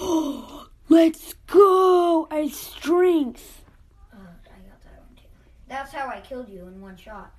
Uh, 0.00 0.64
Let's 0.88 1.34
go! 1.46 2.26
I 2.30 2.48
strength. 2.48 3.64
uh, 4.12 4.16
I 4.16 4.58
got 4.68 4.82
that 4.82 4.98
one 5.00 5.14
too. 5.16 5.22
That's 5.68 5.92
how 5.92 6.08
I 6.08 6.20
killed 6.20 6.48
you 6.48 6.66
in 6.66 6.80
one 6.80 6.96
shot. 6.96 7.32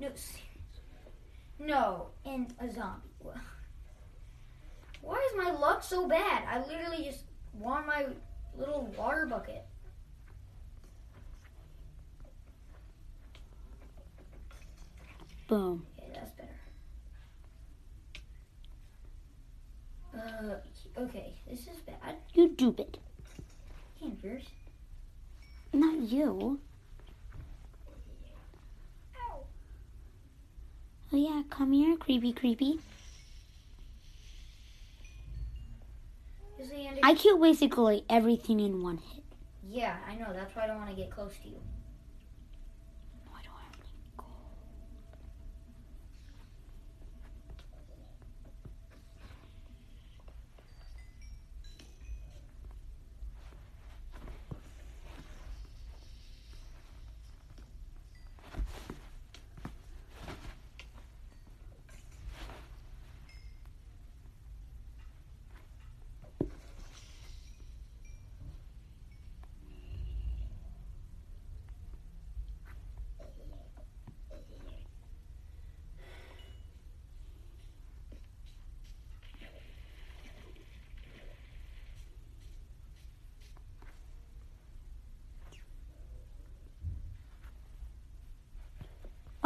No, 0.00 0.08
seriously. 0.08 0.40
No, 1.64 2.08
and 2.26 2.52
a 2.58 2.68
zombie. 2.72 3.08
Why 5.00 5.28
is 5.30 5.36
my 5.36 5.52
luck 5.52 5.82
so 5.82 6.08
bad? 6.08 6.42
I 6.48 6.58
literally 6.66 7.04
just 7.04 7.24
won 7.52 7.86
my 7.86 8.06
little 8.56 8.92
water 8.98 9.26
bucket. 9.26 9.64
Boom. 15.46 15.86
Okay, 15.98 16.10
that's 16.14 16.32
better. 16.32 16.60
Uh, 20.16 21.00
okay, 21.00 21.34
this 21.48 21.60
is 21.60 21.80
bad. 21.86 22.16
You 22.34 22.52
stupid. 22.54 22.98
Campers. 24.00 24.44
Not 25.72 26.00
you. 26.00 26.60
Oh 31.12 31.16
yeah, 31.16 31.42
come 31.50 31.72
here, 31.72 31.96
creepy, 31.96 32.32
creepy. 32.32 32.80
Is 36.58 36.70
the 36.70 36.76
end 36.76 36.98
I 37.02 37.14
kill 37.14 37.38
basically 37.38 38.04
everything 38.08 38.60
in 38.60 38.82
one 38.82 38.98
hit. 38.98 39.24
yeah, 39.68 39.96
I 40.08 40.14
know. 40.16 40.32
That's 40.32 40.54
why 40.54 40.64
I 40.64 40.66
don't 40.68 40.78
want 40.78 40.90
to 40.90 40.96
get 40.96 41.10
close 41.10 41.32
to 41.42 41.48
you. 41.48 41.60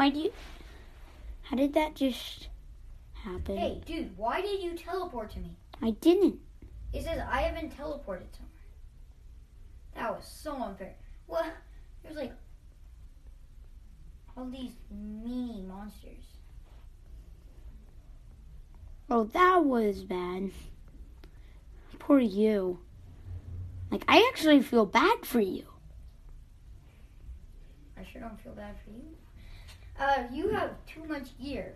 Why 0.06 0.10
do 0.10 0.20
you? 0.20 0.32
How 1.42 1.56
did 1.56 1.74
that 1.74 1.96
just 1.96 2.46
happen? 3.12 3.56
Hey, 3.56 3.82
dude, 3.84 4.16
why 4.16 4.40
did 4.40 4.62
you 4.62 4.76
teleport 4.76 5.32
to 5.32 5.40
me? 5.40 5.56
I 5.82 5.90
didn't. 5.90 6.38
It 6.92 7.02
says 7.02 7.20
I 7.28 7.42
have 7.42 7.56
been 7.56 7.70
teleported 7.70 8.30
somewhere. 8.32 8.52
That 9.96 10.14
was 10.14 10.24
so 10.24 10.62
unfair. 10.62 10.94
What? 11.26 11.46
There's 12.04 12.14
like 12.14 12.32
all 14.36 14.44
these 14.44 14.70
meanie 14.94 15.66
monsters. 15.66 16.24
Oh, 19.10 19.24
that 19.24 19.64
was 19.64 20.04
bad. 20.04 20.52
Poor 21.98 22.20
you. 22.20 22.78
Like, 23.90 24.04
I 24.06 24.28
actually 24.32 24.62
feel 24.62 24.86
bad 24.86 25.24
for 25.24 25.40
you. 25.40 25.64
I 27.98 28.04
sure 28.04 28.20
don't 28.20 28.40
feel 28.40 28.52
bad 28.52 28.76
for 28.84 28.90
you. 28.90 29.16
Uh, 29.98 30.24
you 30.32 30.48
have 30.50 30.72
too 30.86 31.04
much 31.04 31.28
gear. 31.42 31.72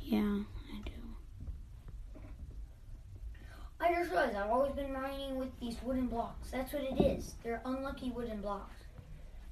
Yeah, 0.00 0.40
I 0.74 0.80
do. 0.84 0.90
I 3.80 3.94
just 3.94 4.10
realized 4.10 4.36
I've 4.36 4.50
always 4.50 4.72
been 4.72 4.92
mining 4.92 5.36
with 5.36 5.48
these 5.60 5.76
wooden 5.82 6.06
blocks. 6.08 6.50
That's 6.50 6.72
what 6.72 6.82
it 6.82 7.00
is. 7.00 7.34
They're 7.44 7.62
unlucky 7.64 8.10
wooden 8.10 8.40
blocks. 8.40 8.76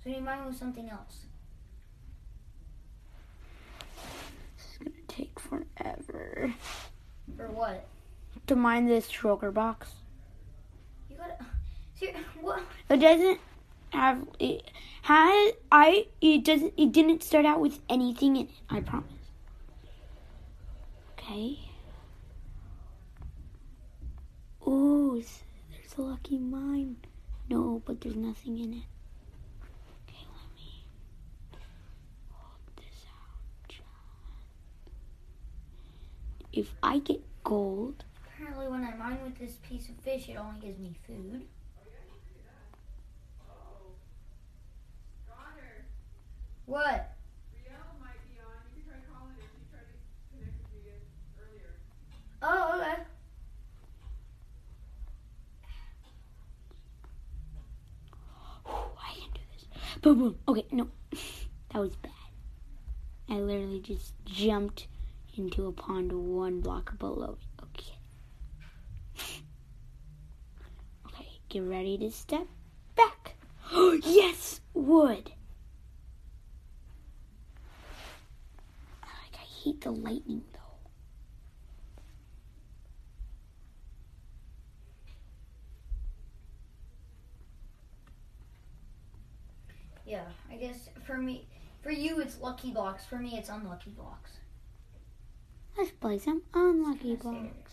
So 0.03 0.11
you 0.11 0.21
mine 0.21 0.45
with 0.47 0.57
something 0.57 0.89
else. 0.91 1.27
This 4.57 4.67
is 4.73 4.79
gonna 4.79 4.91
take 5.07 5.39
forever 5.39 6.53
For 7.37 7.49
what? 7.49 7.87
to 8.47 8.57
mine 8.57 8.87
this 8.87 9.09
shulker 9.11 9.53
box. 9.53 9.91
You 11.11 11.17
gotta. 11.17 11.37
See, 11.99 12.13
what? 12.41 12.63
It 12.89 12.97
doesn't 12.99 13.41
have 13.91 14.27
it 14.39 14.71
had 15.03 15.53
I 15.73 16.07
it 16.21 16.45
doesn't 16.45 16.75
it 16.77 16.93
didn't 16.93 17.23
start 17.23 17.47
out 17.47 17.61
with 17.61 17.81
anything 17.89 18.37
in 18.37 18.47
it, 18.47 18.51
I 18.69 18.81
promise. 18.81 19.13
Okay. 21.13 21.59
Oh, 24.67 25.15
there's 25.71 25.95
a 25.97 26.03
lucky 26.03 26.39
mine. 26.39 26.97
No, 27.49 27.83
but 27.85 28.01
there's 28.01 28.17
nothing 28.17 28.59
in 28.59 28.73
it. 28.75 28.83
Okay, 30.07 30.25
let 30.35 30.55
me 30.55 30.85
hold 32.31 32.61
this 32.77 33.07
out. 33.09 33.75
If 36.53 36.75
I 36.83 36.99
get 36.99 37.23
gold, 37.45 38.05
Apparently, 38.35 38.69
when 38.69 38.85
I 38.85 38.95
mine 38.97 39.19
with 39.25 39.37
this 39.39 39.57
piece 39.69 39.89
of 39.89 39.97
fish, 39.97 40.29
it 40.29 40.37
only 40.37 40.61
gives 40.61 40.79
me 40.79 40.95
food. 41.07 41.45
What? 46.69 47.15
Oh, 52.41 52.79
okay. 52.79 53.03
I 59.01 59.13
can 59.15 59.31
do 59.35 59.41
this. 59.53 59.67
Boom, 60.03 60.19
boom. 60.19 60.39
Okay, 60.47 60.65
no. 60.71 60.89
that 61.73 61.79
was 61.81 61.97
bad. 61.97 62.13
I 63.31 63.35
literally 63.41 63.81
just 63.81 64.13
jumped 64.25 64.87
into 65.37 65.67
a 65.67 65.73
pond 65.73 66.13
one 66.13 66.61
block 66.61 66.99
below. 66.99 67.39
Okay. 67.63 67.95
Okay, 71.07 71.27
get 71.49 71.63
ready 71.63 71.99
to 71.99 72.11
step 72.11 72.47
back. 72.95 73.35
yes, 74.05 74.61
wood. 74.75 75.33
Like, 79.03 79.35
I 79.35 79.45
hate 79.69 79.81
the 79.83 79.91
lightning 79.91 80.43
though. 80.53 80.59
Yeah, 90.07 90.25
I 90.51 90.57
guess 90.57 90.89
for 91.07 91.19
me, 91.19 91.47
for 91.83 91.91
you 91.91 92.21
it's 92.21 92.41
lucky 92.41 92.71
blocks. 92.71 93.05
For 93.05 93.17
me, 93.19 93.37
it's 93.37 93.51
unlucky 93.51 93.91
blocks. 93.91 94.31
Let's 95.77 95.91
play 95.91 96.19
some 96.19 96.43
unlucky 96.55 97.17
blocks. 97.17 97.73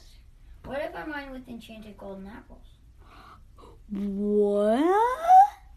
What 0.66 0.82
if 0.82 0.96
I 0.96 1.06
mine 1.06 1.32
with 1.32 1.48
enchanted 1.48 1.98
golden 1.98 2.28
apples? 2.28 2.66
What? 3.90 4.84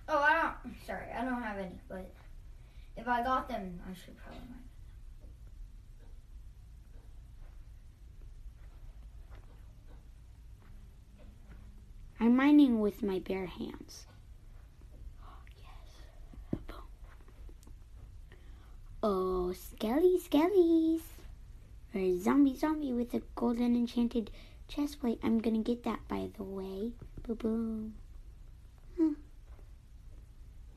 Oh, 0.09 0.19
I 0.19 0.55
don't. 0.65 0.75
Sorry, 0.85 1.13
I 1.17 1.25
don't 1.25 1.43
have 1.43 1.59
any. 1.59 1.79
But 1.89 2.11
if 2.97 3.07
I 3.07 3.23
got 3.23 3.49
them, 3.49 3.81
I 3.89 3.95
should 3.95 4.17
probably 4.17 4.41
mine. 4.41 4.68
I'm 12.21 12.35
mining 12.37 12.81
with 12.81 13.03
my 13.03 13.21
bare 13.21 13.47
hands. 13.47 14.07
Oh, 15.23 15.43
yes. 15.57 16.61
Boom. 16.67 16.83
Oh, 19.03 19.53
skelly 19.53 20.19
skellies. 20.19 21.03
Or 21.95 22.19
zombie 22.21 22.57
zombie 22.57 22.93
with 22.93 23.15
a 23.15 23.23
golden 23.35 23.77
enchanted 23.77 24.31
chest 24.69 25.01
plate. 25.01 25.21
I'm 25.23 25.39
gonna 25.39 25.59
get 25.63 25.85
that 25.85 26.07
by 26.09 26.29
the 26.37 26.43
way. 26.45 26.93
Boom 27.27 27.37
boom. 27.37 27.95
Huh. 28.99 29.15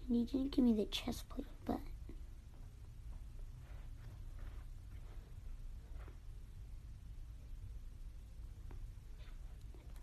And 0.08 0.18
you 0.20 0.26
didn't 0.26 0.52
give 0.52 0.64
me 0.64 0.74
the 0.74 0.86
chest 0.86 1.28
plate, 1.30 1.46
but 1.66 1.80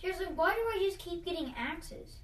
Seriously, 0.00 0.26
why 0.34 0.54
do 0.54 0.60
I 0.60 0.84
just 0.84 0.98
keep 0.98 1.24
getting 1.24 1.54
axes? 1.56 2.16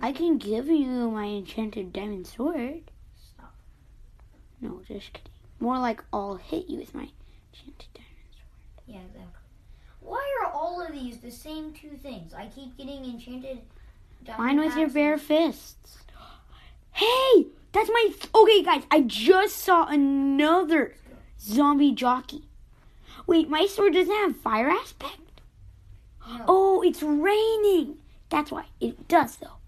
I 0.00 0.12
can 0.12 0.36
give 0.36 0.66
you 0.66 1.10
my 1.10 1.26
enchanted 1.26 1.92
diamond 1.92 2.26
sword. 2.26 2.90
Stop. 3.16 3.54
No, 4.60 4.82
just 4.86 5.12
kidding. 5.12 5.30
More 5.60 5.78
like 5.78 6.02
I'll 6.12 6.34
hit 6.36 6.68
you 6.68 6.78
with 6.78 6.92
my 6.92 7.08
enchanted 7.52 7.86
diamond 7.94 8.32
sword. 8.32 8.84
Yeah, 8.86 9.00
exactly. 9.06 9.28
Why 10.00 10.42
are 10.42 10.50
all 10.50 10.84
of 10.84 10.92
these 10.92 11.18
the 11.18 11.30
same 11.30 11.72
two 11.72 11.90
things? 11.90 12.34
I 12.34 12.46
keep 12.46 12.76
getting 12.76 13.04
enchanted. 13.04 13.60
diamond 14.24 14.44
Mine 14.44 14.58
with 14.58 14.76
your 14.76 14.90
bare 14.90 15.18
fists. 15.18 15.98
Hey, 16.94 17.46
that's 17.72 17.88
my. 17.88 18.10
Okay, 18.34 18.62
guys, 18.62 18.82
I 18.90 19.00
just 19.00 19.56
saw 19.56 19.86
another 19.86 20.94
zombie 21.40 21.92
jockey. 21.92 22.42
Wait, 23.26 23.48
my 23.48 23.66
sword 23.66 23.94
doesn't 23.94 24.14
have 24.14 24.36
fire 24.36 24.68
aspect? 24.68 25.40
No. 26.26 26.44
Oh, 26.48 26.82
it's 26.82 27.02
raining. 27.02 27.98
That's 28.28 28.50
why. 28.50 28.66
It 28.80 29.08
does, 29.08 29.36
though. 29.36 29.58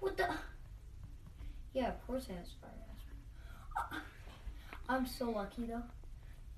What 0.00 0.16
the? 0.16 0.28
Yeah, 1.72 1.88
of 1.88 2.06
course 2.06 2.24
it 2.28 2.36
has 2.36 2.48
fire 2.60 2.70
aspect. 3.90 4.04
I'm 4.88 5.06
so 5.06 5.30
lucky 5.30 5.64
though. 5.66 5.82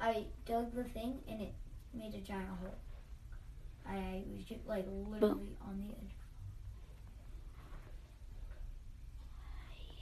I 0.00 0.24
dug 0.44 0.74
the 0.74 0.84
thing 0.84 1.18
and 1.28 1.40
it 1.40 1.54
made 1.94 2.14
a 2.14 2.18
giant 2.18 2.48
hole. 2.60 2.74
I 3.88 4.22
was 4.34 4.44
just 4.44 4.66
like 4.66 4.84
literally 5.08 5.56
on 5.66 5.78
the 5.78 5.94
edge. 5.94 6.14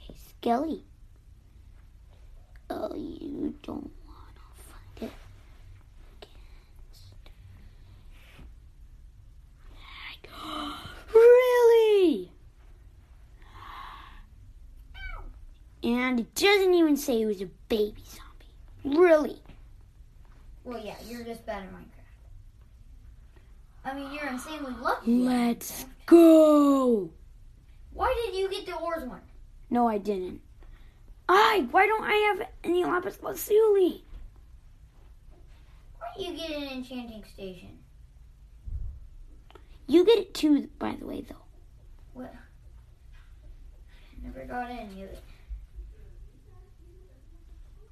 Hey, 0.07 0.15
Skelly. 0.29 0.83
Oh, 2.69 2.95
you 2.95 3.53
don't 3.61 3.91
want 4.07 4.35
to 4.35 4.63
fight 4.63 5.03
it 5.03 5.11
against. 6.21 7.13
really? 11.13 12.31
And 15.85 16.19
it 16.19 16.33
doesn't 16.35 16.73
even 16.73 16.97
say 16.97 17.21
it 17.21 17.25
was 17.27 17.41
a 17.41 17.45
baby 17.69 18.01
zombie. 18.09 18.99
Really? 18.99 19.39
Well, 20.63 20.83
yeah, 20.83 20.95
you're 21.07 21.23
just 21.23 21.45
bad 21.45 21.63
at 21.63 21.71
Minecraft. 21.71 21.85
I 23.85 23.93
mean, 23.93 24.11
you're 24.11 24.27
insanely 24.27 24.73
lucky. 24.81 25.11
Let's 25.11 25.85
go. 26.07 27.11
Why 27.93 28.13
did 28.25 28.35
you 28.35 28.49
get 28.49 28.65
the 28.65 28.75
ores 28.75 29.07
one? 29.07 29.21
No, 29.69 29.87
I 29.87 29.99
didn't. 29.99 30.41
I. 31.29 31.67
Why 31.69 31.85
don't 31.85 32.03
I 32.03 32.15
have 32.35 32.47
any 32.63 32.83
lapis 32.83 33.21
lazuli? 33.21 34.03
Why 35.99 36.07
did 36.17 36.25
you 36.27 36.33
get 36.33 36.49
an 36.49 36.63
enchanting 36.63 37.23
station? 37.31 37.77
You 39.87 40.03
get 40.03 40.17
it 40.17 40.33
too, 40.33 40.67
by 40.79 40.95
the 40.99 41.05
way, 41.05 41.21
though. 41.21 41.35
What? 42.13 42.33
Never 44.23 44.45
got 44.45 44.71
any 44.71 45.03
of 45.03 45.09
it. 45.09 45.23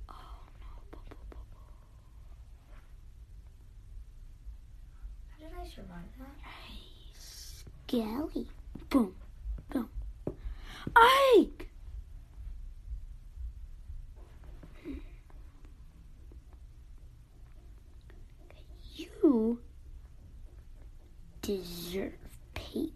Oh 0.09 0.13
no. 0.59 0.99
How 5.29 5.37
did 5.39 5.52
I 5.63 5.65
survive 5.65 6.03
that? 6.19 6.27
Skelly. 7.17 8.47
Boom. 8.89 9.15
Boom. 9.69 9.89
Ike! 10.95 11.69
You 18.95 19.59
deserve 21.41 22.11
payback. 22.55 22.91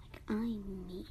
Like 0.00 0.20
I 0.28 0.34
mean 0.34 1.06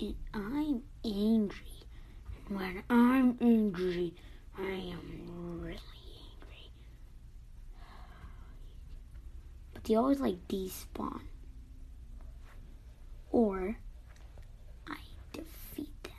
it. 0.00 0.06
And 0.06 0.14
I'm 0.32 0.82
angry. 1.04 1.71
When 2.54 2.82
I'm 2.90 3.38
angry, 3.40 4.12
I 4.58 4.62
am 4.62 5.60
really 5.62 5.72
angry. 5.72 6.70
But 9.72 9.84
they 9.84 9.94
always 9.94 10.20
like 10.20 10.46
despawn. 10.48 11.22
Or 13.30 13.74
I 14.86 14.96
defeat 15.32 16.02
them. 16.02 16.12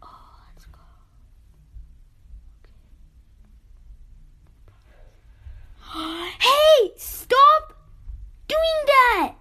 Oh, 0.00 0.36
let's 0.54 0.66
go. 0.66 0.78
Okay. 5.98 6.30
hey! 6.38 6.92
Stop 6.96 7.74
doing 8.46 8.86
that! 8.86 9.34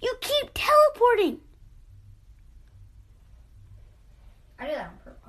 You 0.00 0.14
keep 0.20 0.50
teleporting! 0.54 1.40
I 4.64 4.66
did 4.66 4.76
that 4.76 4.86
on 4.86 4.98
purpose. 5.04 5.20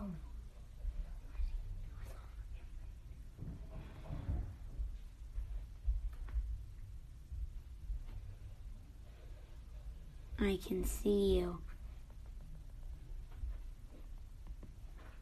Oh. 10.34 10.34
I 10.45 10.57
can 10.57 10.83
see 10.85 11.37
you. 11.39 11.57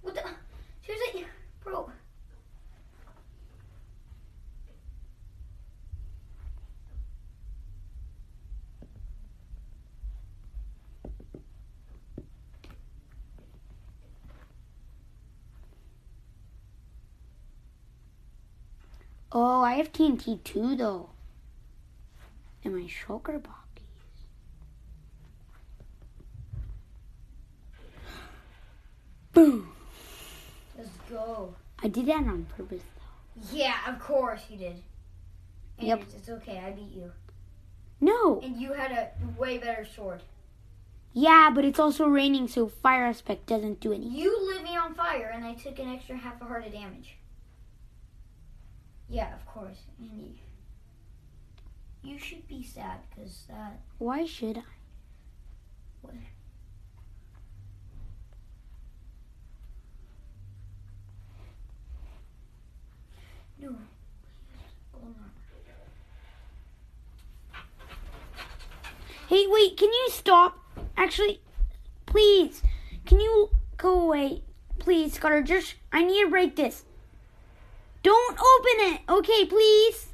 What 0.02 0.16
the? 0.16 0.24
Seriously? 0.86 1.26
Bro. 1.64 1.90
Oh, 19.32 19.62
I 19.62 19.76
have 19.76 19.94
TNT 19.94 20.44
too, 20.44 20.76
though. 20.76 21.10
In 22.64 22.76
my 22.76 22.82
shulker 22.82 23.40
bockies. 23.42 23.62
Boom! 29.34 29.72
Let's 30.78 30.89
go. 31.10 31.56
I 31.82 31.88
did 31.88 32.06
that 32.06 32.17
on 32.17 32.46
purpose, 32.56 32.84
though. 32.96 33.58
Yeah, 33.58 33.76
of 33.88 34.00
course 34.00 34.41
you 34.50 34.58
did. 34.58 34.82
And 35.80 35.88
Yep. 35.88 36.02
It's, 36.04 36.13
it's 36.15 36.30
okay. 36.30 36.60
I 36.60 36.72
beat 36.72 36.91
you. 36.93 37.12
No! 38.00 38.39
And 38.41 38.58
you 38.62 38.74
had 38.74 38.91
a 38.91 39.12
way 39.39 39.58
better 39.58 39.86
sword. 39.86 40.22
Yeah, 41.13 41.52
but 41.54 41.63
it's 41.63 41.80
also 41.80 42.08
raining, 42.08 42.48
so 42.48 42.67
fire 42.67 43.06
aspect 43.06 43.46
doesn't 43.46 43.80
do 43.80 43.93
anything. 43.93 44.15
You 44.15 44.48
lit 44.48 44.63
me 44.63 44.76
on 44.76 44.96
fire, 44.96 45.32
and 45.34 45.46
I 45.46 45.54
took 45.54 45.78
an 45.80 45.89
extra 45.89 46.17
half 46.17 46.41
a 46.41 46.46
heart 46.46 46.65
of 46.65 46.74
damage. 46.74 47.17
Yeah, 49.10 49.34
of 49.34 49.46
course. 49.46 49.78
And 50.00 50.10
you, 52.04 52.12
you 52.12 52.17
should 52.17 52.48
be 52.48 52.63
sad 52.63 53.00
because 53.10 53.46
that. 53.48 53.80
Why 54.00 54.26
should 54.26 54.58
I? 54.58 54.63
What? 56.02 56.15
No. 63.63 63.78
Hey, 69.30 69.45
wait, 69.47 69.78
can 69.78 69.88
you 69.88 70.08
stop? 70.10 70.60
Actually, 70.97 71.39
please, 72.06 72.62
can 73.06 73.21
you 73.21 73.52
go 73.78 74.02
away? 74.02 74.43
Please, 74.80 75.13
Scudder, 75.13 75.41
just, 75.41 75.76
I 75.93 76.04
need 76.04 76.26
to 76.26 76.30
break 76.30 76.58
this. 76.58 76.84
Don't 78.04 78.38
open 78.38 78.93
it, 78.93 79.02
okay, 79.08 79.45
please? 79.45 80.08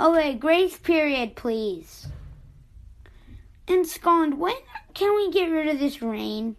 Oh, 0.00 0.14
okay, 0.16 0.34
grace 0.34 0.76
period, 0.76 1.34
please. 1.34 2.06
In 3.66 3.84
Scotland, 3.84 4.38
when 4.38 4.54
can 4.94 5.14
we 5.16 5.30
get 5.32 5.50
rid 5.50 5.66
of 5.66 5.80
this 5.80 6.00
rain? 6.00 6.56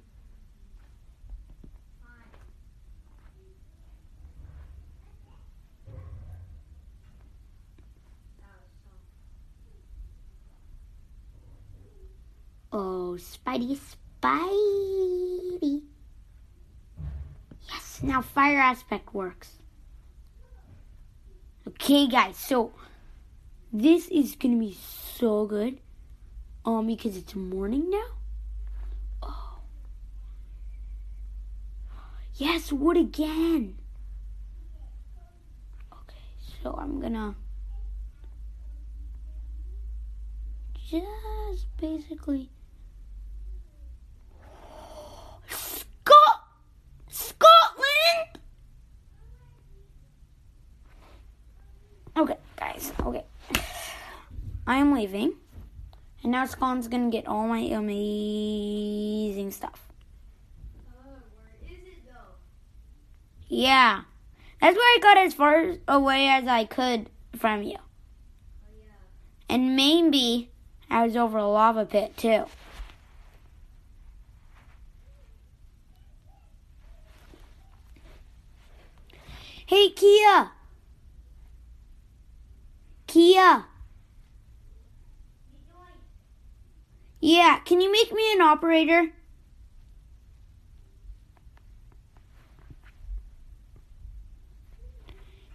Oh, 12.71 13.17
Spidey, 13.17 13.80
Spidey. 14.21 15.84
Yes, 17.69 17.99
now 18.04 18.21
fire 18.21 18.60
aspect 18.60 19.13
works. 19.13 19.58
Okay, 21.67 22.08
guys, 22.08 22.36
so 22.36 22.73
this 23.71 24.08
is 24.08 24.36
gonna 24.36 24.58
be 24.58 24.73
so 24.73 25.45
good. 25.45 25.79
Um, 26.65 26.88
because 26.88 27.15
it's 27.15 27.36
morning 27.36 27.89
now. 27.89 28.05
Oh. 29.23 29.60
Yes, 32.36 32.71
wood 32.71 32.97
again. 32.97 33.77
Okay, 35.91 36.25
so 36.63 36.77
I'm 36.79 36.99
gonna 36.99 37.36
just 40.89 41.67
basically 41.77 42.49
leaving. 54.93 55.34
And 56.21 56.32
now 56.32 56.45
Scott's 56.45 56.88
gonna 56.88 57.10
get 57.10 57.27
all 57.27 57.47
my 57.47 57.60
amazing 57.60 59.51
stuff. 59.51 59.88
Where 61.03 61.15
is 61.71 61.88
it 61.88 62.03
though? 62.05 62.36
Yeah. 63.47 64.01
That's 64.62 64.75
where 64.75 64.84
I 64.84 64.99
got 65.01 65.17
as 65.17 65.34
far 65.34 65.75
away 65.88 66.27
as 66.27 66.45
I 66.47 66.65
could 66.65 67.10
from 67.36 67.63
you. 67.63 67.77
Oh 67.77 68.73
yeah. 68.77 69.55
And 69.55 69.75
maybe 69.75 70.51
I 70.89 71.05
was 71.05 71.15
over 71.15 71.38
a 71.38 71.47
lava 71.47 71.86
pit 71.86 72.17
too. 72.17 72.45
Hey, 79.65 79.89
Kia. 79.89 80.51
Kia. 83.08 83.68
Yeah, 87.21 87.60
can 87.65 87.82
you 87.82 87.91
make 87.91 88.13
me 88.13 88.32
an 88.34 88.41
operator? 88.41 89.10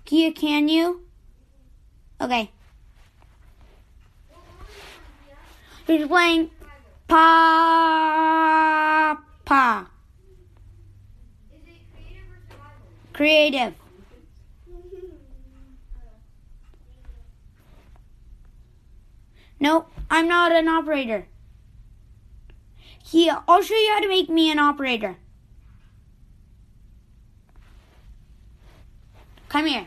Kia, 0.05 0.33
can 0.33 0.69
you? 0.69 1.03
Okay. 2.21 2.51
He's 5.87 6.07
playing 6.07 6.51
Pa 7.09 7.19
Pa. 9.45 9.91
Creative. 13.13 13.75
Nope, 19.61 19.91
I'm 20.11 20.29
not 20.29 20.53
an 20.53 20.69
operator. 20.69 21.27
Here, 23.15 23.39
I'll 23.47 23.63
show 23.63 23.77
you 23.77 23.93
how 23.93 24.01
to 24.01 24.09
make 24.09 24.29
me 24.29 24.51
an 24.51 24.59
operator. 24.59 25.15
Come 29.49 29.67
here. 29.67 29.87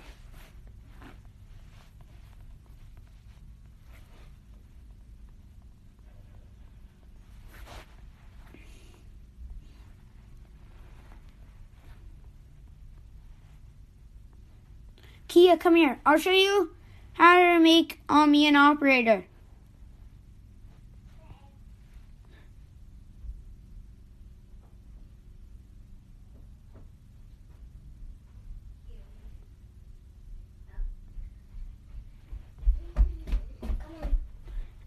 Kia, 15.28 15.58
come 15.58 15.76
here. 15.76 16.00
I'll 16.06 16.18
show 16.18 16.32
you 16.32 16.72
how 17.12 17.38
to 17.38 17.60
make 17.60 18.00
um, 18.08 18.32
me 18.32 18.48
an 18.48 18.56
operator. 18.56 19.26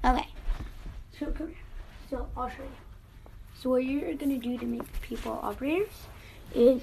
Okay. 0.03 0.27
So 1.19 1.27
come 1.27 1.49
here. 1.49 1.57
So 2.09 2.27
I'll 2.37 2.49
show 2.49 2.63
you. 2.63 2.69
So 3.61 3.69
what 3.69 3.85
you're 3.85 4.15
gonna 4.15 4.39
do 4.39 4.57
to 4.57 4.65
make 4.65 4.91
people 5.03 5.39
operators 5.43 5.93
is 6.55 6.81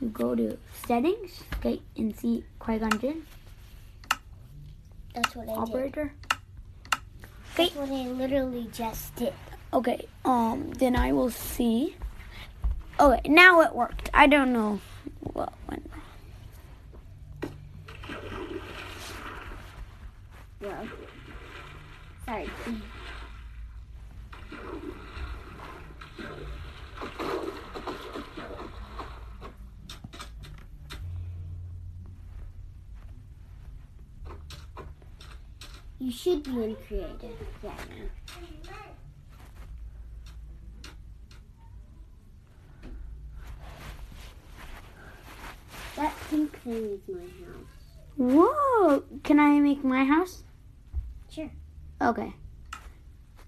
you 0.00 0.08
go 0.08 0.34
to 0.34 0.58
settings, 0.84 1.44
okay, 1.58 1.80
and 1.96 2.16
see 2.16 2.42
Qui-Gon 2.58 2.98
Jinn, 2.98 3.22
That's 5.14 5.36
what 5.36 5.48
I 5.48 5.52
did. 5.52 5.58
operator. 5.58 6.12
That's 7.56 7.72
what 7.76 7.88
I 7.90 8.08
literally 8.08 8.68
just 8.72 9.14
did. 9.14 9.32
Okay, 9.72 10.08
um, 10.24 10.72
then 10.72 10.96
I 10.96 11.12
will 11.12 11.30
see. 11.30 11.94
Okay, 12.98 13.20
now 13.28 13.60
it 13.60 13.72
worked. 13.72 14.10
I 14.12 14.26
don't 14.26 14.52
know 14.52 14.80
what 15.20 15.52
went 15.70 15.88
wrong. 15.92 17.52
Well, 20.60 20.88
sorry. 22.26 22.50
You 36.00 36.12
should 36.12 36.44
be 36.44 36.50
in 36.50 36.76
creative. 36.76 37.36
Yeah. 37.62 37.74
That 45.96 46.14
pink 46.30 46.56
thing 46.62 46.74
is 46.74 47.00
my 47.08 47.20
house. 47.20 47.66
Whoa! 48.16 49.02
Can 49.24 49.40
I 49.40 49.58
make 49.58 49.82
my 49.82 50.04
house? 50.04 50.44
Sure. 51.28 51.50
Okay. 52.00 52.32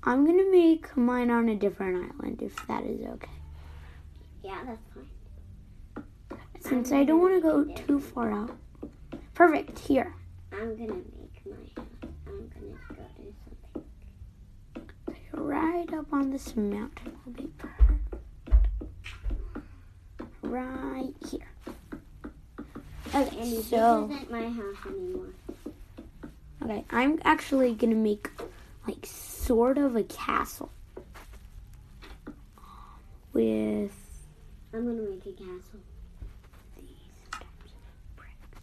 I'm 0.03 0.27
gonna 0.27 0.51
make 0.51 0.97
mine 0.97 1.31
on 1.31 1.49
a 1.49 1.55
different 1.55 2.13
island 2.13 2.43
if 2.43 2.67
that 2.67 2.85
is 2.85 3.07
okay. 3.07 3.31
Yeah, 4.43 4.59
that's 4.67 4.83
fine. 4.93 6.05
Since 6.59 6.91
I 6.91 7.05
don't 7.05 7.21
want 7.21 7.35
to 7.35 7.41
go 7.41 7.65
too 7.87 8.01
far 8.01 8.33
out. 8.33 8.57
Perfect. 9.35 9.79
Here. 9.79 10.15
I'm 10.53 10.77
gonna 10.77 11.01
Right 15.51 15.93
up 15.95 16.13
on 16.13 16.31
this 16.31 16.55
mountain 16.55 17.19
will 17.27 17.33
be 17.33 17.49
perfect. 17.59 18.15
Right 20.43 21.13
here. 21.29 21.49
Okay, 23.13 23.37
And 23.37 23.65
so 23.65 24.07
this 24.07 24.17
isn't 24.17 24.31
my 24.31 24.49
house 24.49 24.77
anymore. 24.87 25.35
okay, 26.63 26.85
I'm 26.91 27.19
actually 27.25 27.75
gonna 27.75 27.97
make 27.97 28.31
like 28.87 29.05
sort 29.05 29.77
of 29.77 29.97
a 29.97 30.05
castle 30.05 30.71
with 33.33 33.91
I'm 34.73 34.87
gonna 34.87 35.11
make 35.11 35.27
a 35.27 35.33
castle. 35.33 35.81
these 36.77 36.87
types 37.33 37.73
of 37.73 38.15
bricks. 38.15 38.61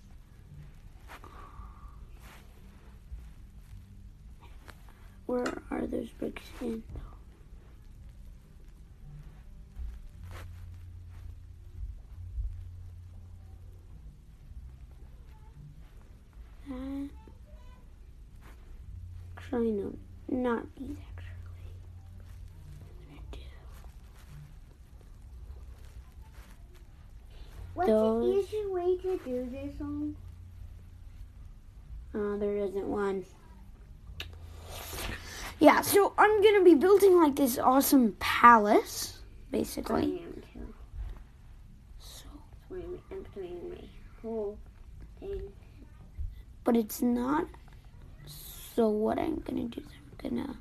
Where 5.27 5.61
are 5.69 5.85
those 5.85 6.09
bricks 6.09 6.41
in? 6.61 6.81
That. 16.69 17.09
Actually, 19.37 19.71
no, 19.71 19.93
not 20.29 20.63
these. 20.77 20.97
Actually, 21.17 21.71
I'm 22.81 23.15
gonna 23.15 23.21
do 23.31 23.37
What's 27.73 27.87
Those- 27.89 28.23
the 28.49 28.57
easy 28.57 28.65
way 28.67 28.97
to 28.97 29.17
do 29.23 29.49
this 29.49 29.81
on? 29.81 30.15
Uh, 32.13 32.37
there 32.37 32.55
isn't 32.57 32.87
one. 32.87 33.23
Yeah, 35.59 35.81
so 35.81 36.13
I'm 36.17 36.41
gonna 36.43 36.63
be 36.63 36.75
building 36.75 37.17
like 37.19 37.35
this 37.35 37.57
awesome 37.57 38.15
palace, 38.19 39.17
I 39.19 39.51
basically. 39.51 40.03
am 40.23 40.43
too. 40.53 40.73
So, 41.99 42.25
That's 42.69 42.83
I'm 42.83 42.99
emptying 43.11 43.69
my 43.69 43.83
whole 44.21 44.57
thing. 45.19 45.41
but 46.63 46.75
it's 46.75 47.01
not. 47.01 47.47
So 48.75 48.89
what 48.89 49.17
I'm 49.17 49.39
gonna 49.39 49.63
do 49.63 49.81
is 49.81 49.87
I'm 50.21 50.29
gonna 50.29 50.57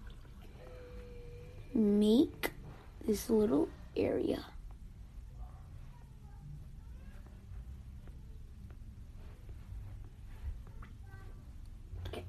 make 1.75 2.53
this 3.07 3.29
little 3.29 3.69
area. 3.97 4.45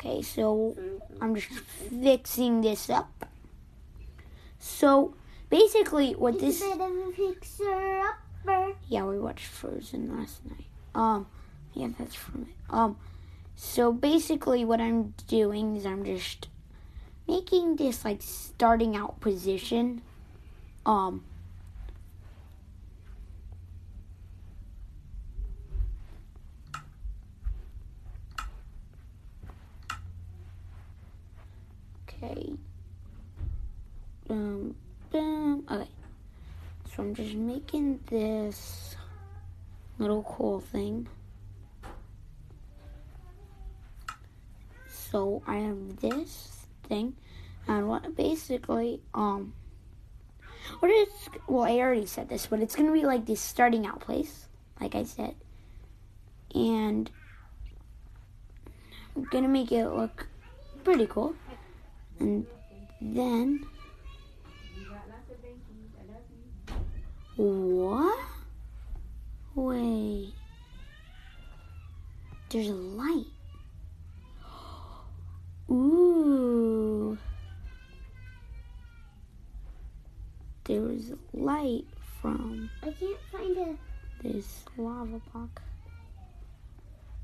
Okay, 0.07 0.21
so 0.21 0.73
I'm 1.19 1.35
just 1.35 1.47
fixing 1.49 2.61
this 2.61 2.89
up. 2.89 3.25
So 4.57 5.13
basically, 5.49 6.13
what 6.13 6.39
this 6.39 6.61
It's 6.61 6.75
a 6.75 6.77
bit 6.77 6.89
of 6.89 7.07
a 7.07 7.11
fixer 7.11 7.99
upper. 7.99 8.73
yeah, 8.87 9.03
we 9.03 9.19
watched 9.19 9.47
Frozen 9.47 10.17
last 10.17 10.45
night. 10.45 10.65
Um, 10.95 11.27
yeah, 11.73 11.89
that's 11.99 12.15
from 12.15 12.43
it. 12.43 12.73
Um, 12.73 12.95
so 13.57 13.91
basically, 13.91 14.63
what 14.63 14.79
I'm 14.79 15.13
doing 15.27 15.75
is 15.75 15.85
I'm 15.85 16.05
just 16.05 16.47
making 17.27 17.75
this 17.75 18.05
like 18.05 18.21
starting 18.21 18.95
out 18.95 19.19
position. 19.19 20.01
Um. 20.85 21.25
Okay. 32.23 32.53
Um. 34.29 34.75
Okay. 35.13 35.87
So 36.95 37.03
I'm 37.03 37.13
just 37.13 37.35
making 37.35 37.99
this 38.07 38.95
little 39.99 40.23
cool 40.23 40.59
thing. 40.59 41.07
So 44.87 45.41
I 45.45 45.57
have 45.57 45.99
this 46.01 46.65
thing, 46.87 47.15
and 47.67 47.87
what 47.87 48.15
basically, 48.15 49.01
um, 49.13 49.53
what 50.79 50.91
is, 50.91 51.07
well, 51.47 51.63
I 51.63 51.77
already 51.77 52.05
said 52.07 52.29
this, 52.29 52.47
but 52.47 52.59
it's 52.59 52.75
gonna 52.75 52.91
be 52.91 53.03
like 53.03 53.25
this 53.25 53.39
starting 53.39 53.85
out 53.85 54.01
place, 54.01 54.47
like 54.81 54.95
I 54.95 55.03
said. 55.03 55.35
And 56.53 57.09
I'm 59.15 59.23
gonna 59.25 59.47
make 59.47 59.71
it 59.71 59.87
look 59.87 60.27
pretty 60.83 61.07
cool. 61.07 61.35
And 62.19 62.45
then, 63.01 63.65
what? 67.35 68.19
Wait. 69.55 70.33
There's 72.49 72.69
a 72.69 72.73
light. 72.73 73.25
Ooh. 75.69 77.17
There 80.63 80.81
was 80.81 81.11
light 81.33 81.85
from 82.21 82.69
I 82.81 82.91
can't 82.91 83.17
find 83.31 83.57
a. 83.57 83.77
this 84.23 84.63
lava 84.77 85.21
block. 85.31 85.61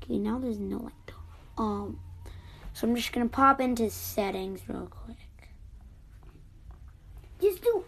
Okay, 0.02 0.18
now 0.18 0.38
there's 0.38 0.58
no 0.58 0.78
light 0.78 0.92
though. 1.06 1.62
Um, 1.62 2.00
so 2.74 2.88
I'm 2.88 2.96
just 2.96 3.12
gonna 3.12 3.28
pop 3.28 3.60
into 3.60 3.88
settings 3.88 4.60
real 4.68 4.88
quick. 4.90 5.16
Just 7.40 7.62
do. 7.62 7.84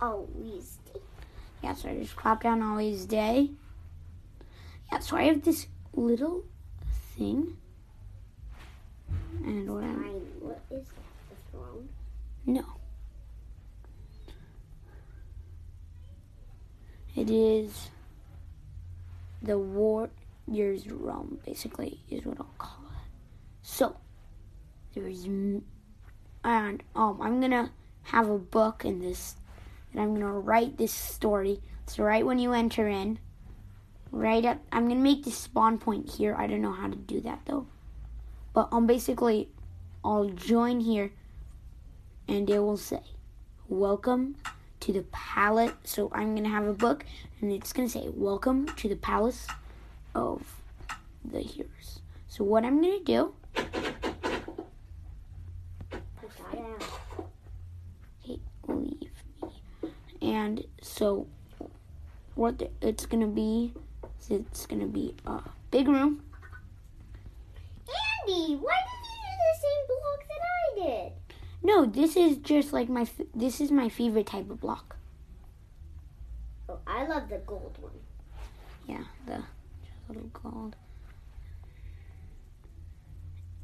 Always. 0.00 0.78
Day. 0.92 1.00
Yeah, 1.62 1.74
so 1.74 1.88
I 1.90 1.96
just 1.98 2.16
pop 2.16 2.42
down 2.42 2.62
always 2.62 3.06
day. 3.06 3.50
Yeah, 4.90 4.98
so 4.98 5.16
I 5.16 5.22
have 5.24 5.42
this 5.42 5.68
little 5.94 6.42
thing. 7.16 7.56
And 9.44 9.72
what 9.72 9.84
I'm 9.84 10.02
What 10.40 10.60
is 10.70 10.86
that? 10.88 10.94
The 11.28 11.56
throne? 11.56 11.88
No. 12.46 12.64
It 17.14 17.30
is 17.30 17.90
the 19.42 19.58
warrior's 20.50 20.90
realm, 20.90 21.38
basically, 21.46 22.00
is 22.10 22.26
what 22.26 22.38
I'll 22.40 22.54
call 22.58 22.84
it. 22.90 23.08
So, 23.62 23.96
there's. 24.94 25.24
And, 25.24 26.82
um, 26.94 27.20
I'm 27.20 27.40
gonna 27.40 27.70
have 28.02 28.28
a 28.28 28.38
book 28.38 28.84
in 28.84 29.00
this, 29.00 29.36
and 29.92 30.00
I'm 30.00 30.14
gonna 30.14 30.38
write 30.38 30.76
this 30.76 30.92
story. 30.92 31.60
So, 31.86 32.04
right 32.04 32.26
when 32.26 32.38
you 32.38 32.52
enter 32.52 32.88
in, 32.88 33.18
right 34.10 34.44
up, 34.44 34.58
I'm 34.72 34.88
gonna 34.88 35.00
make 35.00 35.24
the 35.24 35.30
spawn 35.30 35.78
point 35.78 36.10
here. 36.10 36.34
I 36.36 36.46
don't 36.46 36.62
know 36.62 36.72
how 36.72 36.88
to 36.88 36.96
do 36.96 37.20
that 37.20 37.40
though. 37.46 37.66
But, 38.52 38.68
um, 38.72 38.86
basically, 38.86 39.48
I'll 40.04 40.30
join 40.30 40.80
here 40.80 41.12
and 42.26 42.48
it 42.50 42.58
will 42.58 42.76
say, 42.76 43.02
Welcome 43.68 44.36
to 44.80 44.92
the 44.92 45.02
palace. 45.12 45.72
So 45.84 46.10
I'm 46.12 46.34
to 46.44 46.50
have 46.50 46.66
a 46.66 46.72
book 46.72 47.04
and 47.40 47.52
it's 47.52 47.72
to 47.88 47.88
say, 47.88 48.08
Welcome 48.08 48.66
to 48.66 48.88
the 48.88 48.96
palace 48.96 49.46
of 50.14 50.42
the 51.24 51.40
heroes. 51.40 52.00
So 52.28 52.44
what 52.44 52.64
I'm 52.64 52.80
to 53.00 53.04
do, 53.04 53.34
Put 56.20 56.30
that 56.52 56.58
out. 56.58 57.30
okay, 58.24 58.38
leave 58.68 59.00
me. 59.42 59.90
And 60.22 60.64
so 60.82 61.26
what 62.34 62.58
the, 62.58 62.70
it's 62.80 63.06
to 63.20 63.26
be, 63.26 63.72
it's 64.28 64.66
to 64.80 64.86
be 64.86 65.14
a 65.26 65.40
big 65.70 65.88
room. 65.88 66.22
Andy, 67.88 68.56
why 68.56 68.76
did 68.86 69.06
you 69.06 69.18
do 69.26 69.32
the 69.38 69.54
same 69.60 69.84
block 69.88 70.20
that 70.28 70.42
I 70.46 71.02
did? 71.04 71.12
No, 71.62 71.84
this 71.86 72.16
is 72.16 72.36
just 72.38 72.72
like 72.72 72.88
my, 72.88 73.06
this 73.34 73.60
is 73.60 73.70
my 73.70 73.88
favorite 73.88 74.26
type 74.26 74.48
of 74.50 74.60
block. 74.60 74.96
Oh, 76.68 76.78
I 76.86 77.06
love 77.06 77.28
the 77.28 77.38
gold 77.38 77.76
one. 77.80 77.92
Yeah, 78.86 79.04
the 79.26 79.42
little 80.10 80.30
gold. 80.32 80.76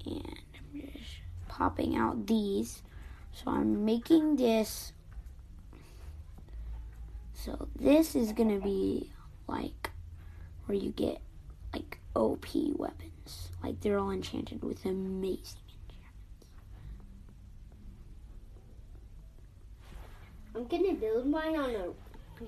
And 0.05 0.39
I'm 0.55 0.81
just 0.81 1.19
popping 1.49 1.97
out 1.97 2.27
these. 2.27 2.83
So 3.33 3.51
I'm 3.51 3.85
making 3.85 4.37
this. 4.37 4.93
So 7.35 7.69
this 7.79 8.15
is 8.15 8.33
gonna 8.33 8.61
be 8.61 9.11
like 9.49 9.91
where 10.67 10.79
you 10.79 10.91
get 10.91 11.21
like 11.73 11.99
OP 12.15 12.47
weapons. 12.77 13.51
Like 13.63 13.81
they're 13.81 13.99
all 13.99 14.11
enchanted 14.11 14.63
with 14.63 14.85
amazing 14.85 15.61
enchantments. 15.91 16.47
I'm 20.55 20.67
gonna 20.67 20.95
build 20.95 21.27
mine 21.27 21.57
on 21.57 21.71
a. 21.71 21.85
So 22.39 22.47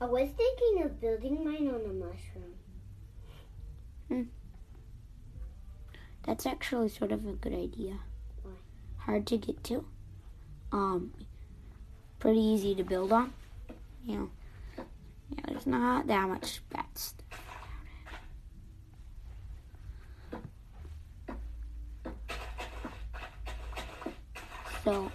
I 0.00 0.04
was 0.04 0.28
thinking 0.36 0.84
of 0.84 1.00
building 1.00 1.44
mine 1.44 1.68
on 1.68 1.80
a 1.84 1.92
mushroom. 1.92 2.54
Hmm. 4.08 4.22
that's 6.24 6.46
actually 6.46 6.88
sort 6.88 7.12
of 7.12 7.26
a 7.26 7.32
good 7.32 7.52
idea. 7.52 7.98
Why? 8.42 8.52
Hard 8.98 9.26
to 9.26 9.36
get 9.36 9.62
to. 9.64 9.84
Um, 10.72 11.12
pretty 12.18 12.40
easy 12.40 12.74
to 12.76 12.84
build 12.84 13.12
on. 13.12 13.32
You 14.04 14.18
know, 14.18 14.30
yeah, 15.30 15.42
there's 15.48 15.66
not 15.66 16.06
that 16.06 16.28
much 16.28 16.60
bad 16.70 16.86
stuff. 16.94 17.24
So 24.84 25.10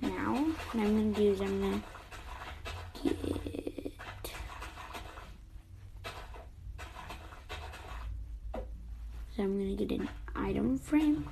now 0.00 0.34
what 0.72 0.82
I'm 0.82 1.12
gonna 1.12 1.12
do 1.12 1.32
is 1.32 1.40
I'm 1.40 1.60
gonna 1.60 1.82
get 3.02 3.16
so 9.36 9.42
I'm 9.42 9.58
gonna 9.58 9.74
get 9.74 9.90
an 9.98 10.08
item 10.36 10.78
frame. 10.78 11.26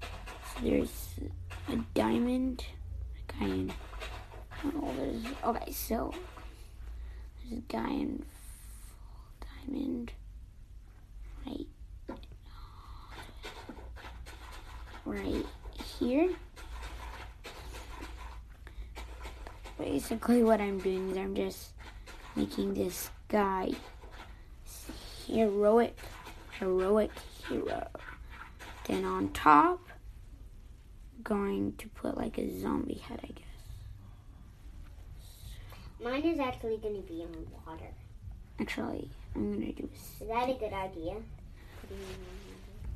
So 0.00 0.60
there's 0.62 1.20
a 1.68 1.76
diamond, 1.94 2.64
a 3.16 3.32
guy 3.32 3.46
in 3.46 3.72
oh 4.64 4.94
there's 4.96 5.24
okay, 5.44 5.72
so 5.72 6.14
there's 7.42 7.58
a 7.58 7.62
guy 7.72 7.90
in 7.90 8.24
full 8.88 9.48
diamond 9.66 10.12
right 11.46 11.66
right 15.04 15.46
here. 16.00 16.30
Basically, 19.78 20.42
what 20.42 20.60
I'm 20.60 20.78
doing 20.78 21.10
is 21.10 21.16
I'm 21.16 21.34
just 21.34 21.72
making 22.36 22.74
this 22.74 23.10
guy 23.28 23.70
heroic, 25.26 25.96
heroic 26.58 27.10
hero. 27.48 27.88
Then 28.86 29.04
on 29.04 29.30
top, 29.30 29.80
going 31.22 31.74
to 31.78 31.88
put 31.88 32.16
like 32.16 32.38
a 32.38 32.60
zombie 32.60 32.94
head, 32.94 33.20
I 33.22 33.28
guess. 33.28 33.44
Mine 36.02 36.22
is 36.22 36.38
actually 36.38 36.76
gonna 36.76 37.00
be 37.00 37.22
on 37.22 37.46
water. 37.66 37.88
Actually, 38.60 39.10
I'm 39.34 39.52
gonna 39.52 39.72
do 39.72 39.88
this. 39.90 40.20
Is 40.20 40.28
that 40.28 40.48
a 40.50 40.54
good 40.54 40.72
idea? 40.72 41.16
Putting 41.80 41.98
it 41.98 42.18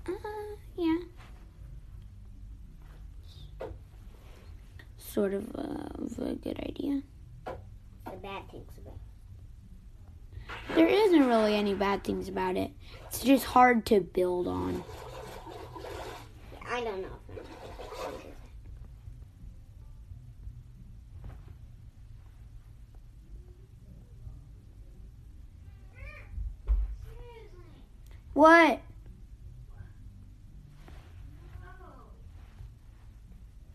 on 0.06 0.14
water? 0.14 0.28
Uh, 0.28 0.56
yeah. 0.76 0.98
Sort 5.18 5.34
of, 5.34 5.48
uh, 5.56 5.88
of 5.98 6.16
a 6.20 6.34
good 6.36 6.60
idea. 6.60 7.02
The 7.44 8.16
bad 8.22 8.48
things 8.52 8.70
about 8.78 8.94
it. 8.94 10.76
There 10.76 10.86
isn't 10.86 11.26
really 11.26 11.56
any 11.56 11.74
bad 11.74 12.04
things 12.04 12.28
about 12.28 12.56
it. 12.56 12.70
It's 13.08 13.24
just 13.24 13.46
hard 13.46 13.84
to 13.86 13.98
build 13.98 14.46
on. 14.46 14.84
I 16.70 16.84
don't 16.84 17.02
know 17.02 17.08
if 17.36 17.44
I'm. 18.06 18.14
What? 28.34 28.80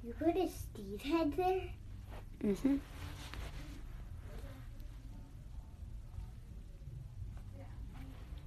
You 0.05 0.13
could 0.17 0.37
have 0.37 0.51
diamond 0.97 1.35
there? 1.35 1.61
Mm-hmm. 2.43 2.75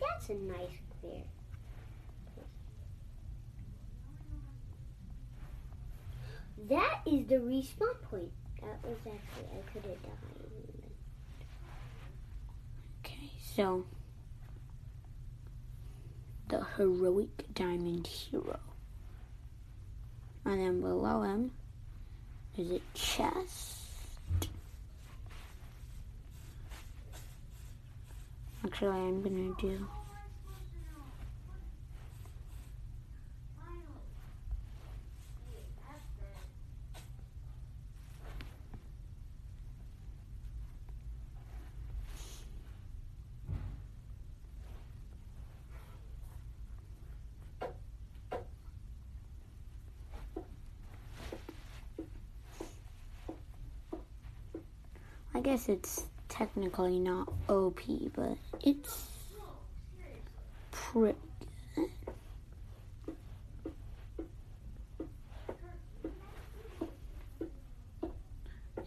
That's 0.00 0.28
a 0.28 0.34
nice 0.34 0.78
clear. 1.00 1.22
That 6.68 7.00
is 7.06 7.26
the 7.26 7.36
respawn 7.36 8.00
point. 8.10 8.32
That 8.60 8.82
was 8.82 8.98
actually 8.98 9.48
I 9.52 9.72
could 9.72 9.84
have 9.84 10.02
died. 10.02 10.12
Okay, 13.04 13.30
so 13.40 13.86
the 16.48 16.64
heroic 16.76 17.54
diamond 17.54 18.06
hero. 18.06 18.58
And 20.44 20.60
then 20.60 20.80
below 20.80 21.22
him 21.22 21.52
is 22.58 22.70
it 22.70 22.82
chest. 22.94 23.74
Actually, 28.64 28.96
I'm 28.96 29.22
gonna 29.22 29.54
do. 29.60 29.86
I 55.34 55.40
guess 55.56 55.70
it's 55.70 56.06
technically 56.28 56.98
not 56.98 57.32
OP, 57.48 57.80
but 58.14 58.36
it's 58.62 59.06
pretty 60.70 61.16
good. 61.74 61.88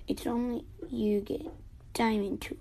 It's 0.07 0.27
only 0.27 0.63
you 0.91 1.21
get 1.21 1.41
diamond 1.95 2.41
tool. 2.41 2.57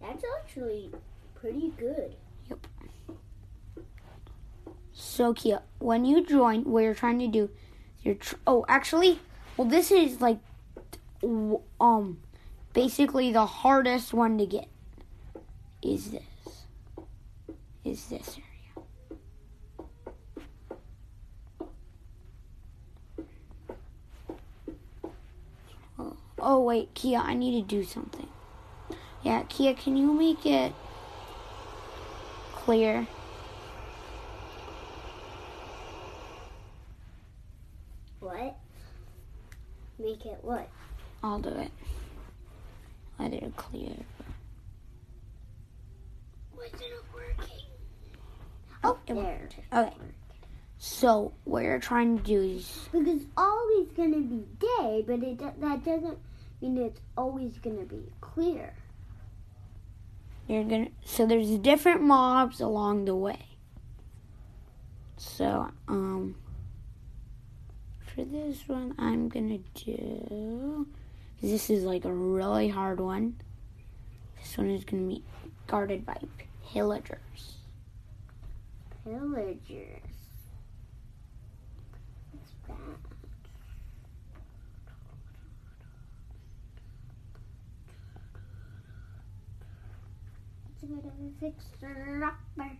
That's 0.00 0.24
actually 0.38 0.90
pretty 1.34 1.74
good. 1.78 2.16
Yep. 2.48 2.66
So 4.94 5.34
Kia, 5.34 5.60
when 5.80 6.06
you 6.06 6.24
join, 6.24 6.64
what 6.64 6.82
you're 6.82 6.94
trying 6.94 7.18
to 7.18 7.28
do, 7.28 7.50
you're 8.02 8.14
tr- 8.14 8.36
oh 8.46 8.64
actually, 8.68 9.18
well 9.58 9.68
this 9.68 9.90
is 9.90 10.22
like 10.22 10.38
um 11.80 12.20
basically 12.72 13.32
the 13.32 13.46
hardest 13.46 14.12
one 14.12 14.38
to 14.38 14.46
get 14.46 14.68
is 15.82 16.10
this 16.10 16.22
is 17.84 18.06
this 18.06 18.36
area. 18.36 18.86
Oh, 25.98 26.16
oh 26.38 26.60
wait, 26.62 26.94
Kia, 26.94 27.18
I 27.18 27.34
need 27.34 27.60
to 27.62 27.66
do 27.66 27.84
something. 27.84 28.28
Yeah, 29.22 29.44
Kia, 29.48 29.74
can 29.74 29.96
you 29.96 30.12
make 30.12 30.44
it 30.44 30.72
clear? 32.52 33.06
What? 38.20 38.56
Make 39.98 40.26
it 40.26 40.38
what? 40.42 40.68
I'll 41.22 41.38
do 41.38 41.50
it. 41.50 41.70
Let 43.18 43.32
it 43.34 43.56
clear. 43.56 43.92
Wasn't 46.56 46.80
it 46.80 47.04
working? 47.14 47.56
Oh, 48.82 48.98
it 49.06 49.14
there. 49.14 49.24
worked. 49.24 49.56
Okay. 49.72 49.96
So 50.78 51.34
what 51.44 51.62
you're 51.62 51.78
trying 51.78 52.16
to 52.16 52.24
do 52.24 52.40
is 52.40 52.88
Because 52.90 53.20
always 53.36 53.88
gonna 53.94 54.20
be 54.20 54.46
day, 54.58 55.04
but 55.06 55.22
it 55.22 55.38
that 55.60 55.84
doesn't 55.84 56.18
mean 56.62 56.78
it's 56.78 57.00
always 57.18 57.58
gonna 57.58 57.84
be 57.84 58.10
clear. 58.22 58.72
you're 60.48 60.64
gonna 60.64 60.88
so 61.04 61.26
there's 61.26 61.50
different 61.58 62.00
mobs 62.02 62.60
along 62.62 63.04
the 63.04 63.14
way. 63.14 63.44
So 65.18 65.70
um 65.86 66.34
for 68.14 68.24
this 68.24 68.66
one 68.66 68.94
I'm 68.98 69.28
gonna 69.28 69.58
do 69.74 70.86
this 71.42 71.70
is 71.70 71.84
like 71.84 72.04
a 72.04 72.12
really 72.12 72.68
hard 72.68 73.00
one. 73.00 73.36
This 74.40 74.56
one 74.58 74.70
is 74.70 74.84
gonna 74.84 75.02
be 75.02 75.24
guarded 75.66 76.04
by 76.04 76.18
pillagers. 76.72 77.56
Pillagers. 79.04 80.02
What's 82.32 82.52
that? 82.68 82.74
It's 90.74 90.82
a 90.82 90.86
bit 90.86 91.04
of 91.04 91.04
a 91.04 91.40
fixer 91.40 92.24
upper. 92.24 92.70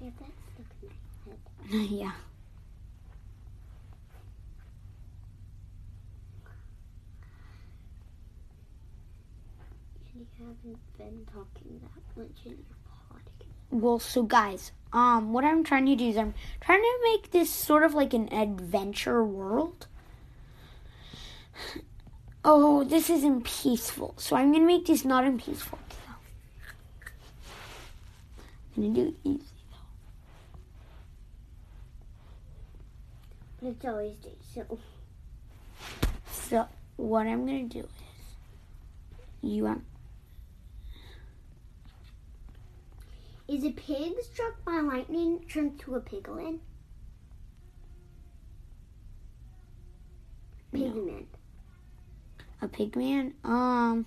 I 0.00 0.04
have 0.04 0.18
that 0.18 0.30
stuck 0.52 0.66
in 0.82 0.88
my 1.70 1.78
head. 1.78 1.90
yeah. 1.90 2.12
You 10.14 10.26
haven't 10.38 10.78
been 10.96 11.26
talking 11.32 11.80
that 11.82 12.20
much 12.20 12.44
in 12.44 12.52
your 12.52 12.60
podcast. 13.10 13.46
Well, 13.70 13.98
so 13.98 14.22
guys, 14.22 14.72
um, 14.92 15.32
what 15.32 15.44
I'm 15.44 15.64
trying 15.64 15.86
to 15.86 15.96
do 15.96 16.08
is 16.08 16.16
I'm 16.16 16.34
trying 16.60 16.82
to 16.82 16.98
make 17.04 17.32
this 17.32 17.50
sort 17.50 17.82
of 17.82 17.94
like 17.94 18.14
an 18.14 18.32
adventure 18.32 19.24
world. 19.24 19.86
Oh, 22.46 22.84
this 22.84 23.08
isn't 23.08 23.44
peaceful, 23.44 24.14
so 24.18 24.36
I'm 24.36 24.52
gonna 24.52 24.66
make 24.66 24.84
this 24.84 25.04
not 25.04 25.24
in 25.24 25.38
peaceful. 25.38 25.78
I'm 28.76 28.82
gonna 28.82 28.94
do 28.94 29.08
it 29.08 29.14
easy. 29.24 29.38
Though. 29.70 29.78
But 33.62 33.68
it's 33.70 33.84
always 33.86 34.16
day, 34.18 34.36
so 34.54 34.78
So 36.30 36.68
what 36.96 37.26
I'm 37.26 37.46
gonna 37.46 37.64
do 37.64 37.78
is 37.80 37.86
you 39.40 39.66
um 39.66 39.84
Is 43.46 43.64
a 43.64 43.70
pig 43.72 44.14
struck 44.22 44.64
by 44.64 44.80
lightning 44.80 45.44
turned 45.48 45.78
to 45.80 45.94
a 45.96 46.00
piglin? 46.00 46.60
No. 50.72 50.80
Pigman. 50.80 51.26
a 52.62 52.68
pigman? 52.68 53.32
Um. 53.44 54.06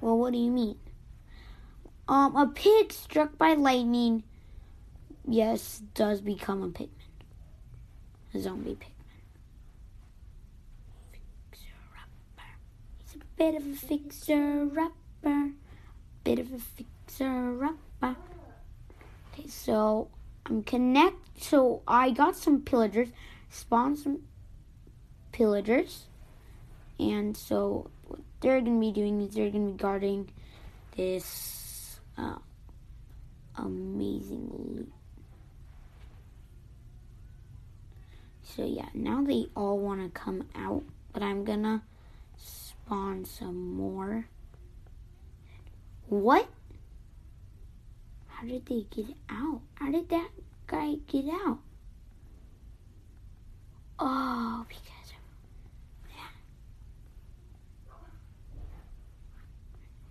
Well, 0.00 0.18
what 0.18 0.32
do 0.32 0.38
you 0.38 0.50
mean? 0.50 0.78
Um, 2.08 2.36
a 2.36 2.46
pig 2.46 2.92
struck 2.92 3.36
by 3.36 3.54
lightning, 3.54 4.22
yes, 5.26 5.82
does 5.94 6.20
become 6.20 6.62
a 6.62 6.68
pigman. 6.68 6.90
A 8.34 8.40
zombie 8.40 8.76
pigman. 8.76 8.92
Fixer-upper. 11.50 12.46
He's 12.98 13.16
a 13.16 13.18
bit 13.36 13.54
of 13.54 13.66
a 13.66 13.74
fixer-upper. 13.74 15.50
Bit 16.24 16.38
of 16.38 16.52
a 16.52 16.58
fixer-upper. 16.58 18.16
Okay, 19.32 19.48
so 19.48 20.08
I'm 20.46 20.62
connect. 20.62 21.42
So 21.42 21.82
I 21.86 22.10
got 22.10 22.36
some 22.36 22.62
pillagers, 22.62 23.08
spawned 23.50 23.98
some 23.98 24.22
pillagers, 25.32 26.06
and 26.98 27.36
so 27.36 27.90
what 28.06 28.20
they're 28.40 28.60
gonna 28.60 28.80
be 28.80 28.92
doing 28.92 29.20
is 29.20 29.34
they're 29.34 29.50
gonna 29.50 29.72
be 29.72 29.76
guarding 29.76 30.30
this 30.96 32.00
uh, 32.16 32.38
amazing 33.56 34.50
loot. 34.50 34.92
So 38.42 38.64
yeah, 38.64 38.88
now 38.94 39.22
they 39.22 39.48
all 39.54 39.78
want 39.78 40.02
to 40.02 40.08
come 40.18 40.48
out, 40.54 40.82
but 41.12 41.22
I'm 41.22 41.44
gonna 41.44 41.82
spawn 42.86 43.24
some 43.24 43.74
more. 43.74 44.28
What? 46.08 46.46
How 48.28 48.46
did 48.46 48.64
they 48.66 48.86
get 48.90 49.16
out? 49.28 49.62
How 49.74 49.90
did 49.90 50.08
that 50.10 50.30
guy 50.68 50.94
get 51.08 51.24
out? 51.28 51.58
Oh, 53.98 54.64
because 54.68 55.10
of 55.10 55.16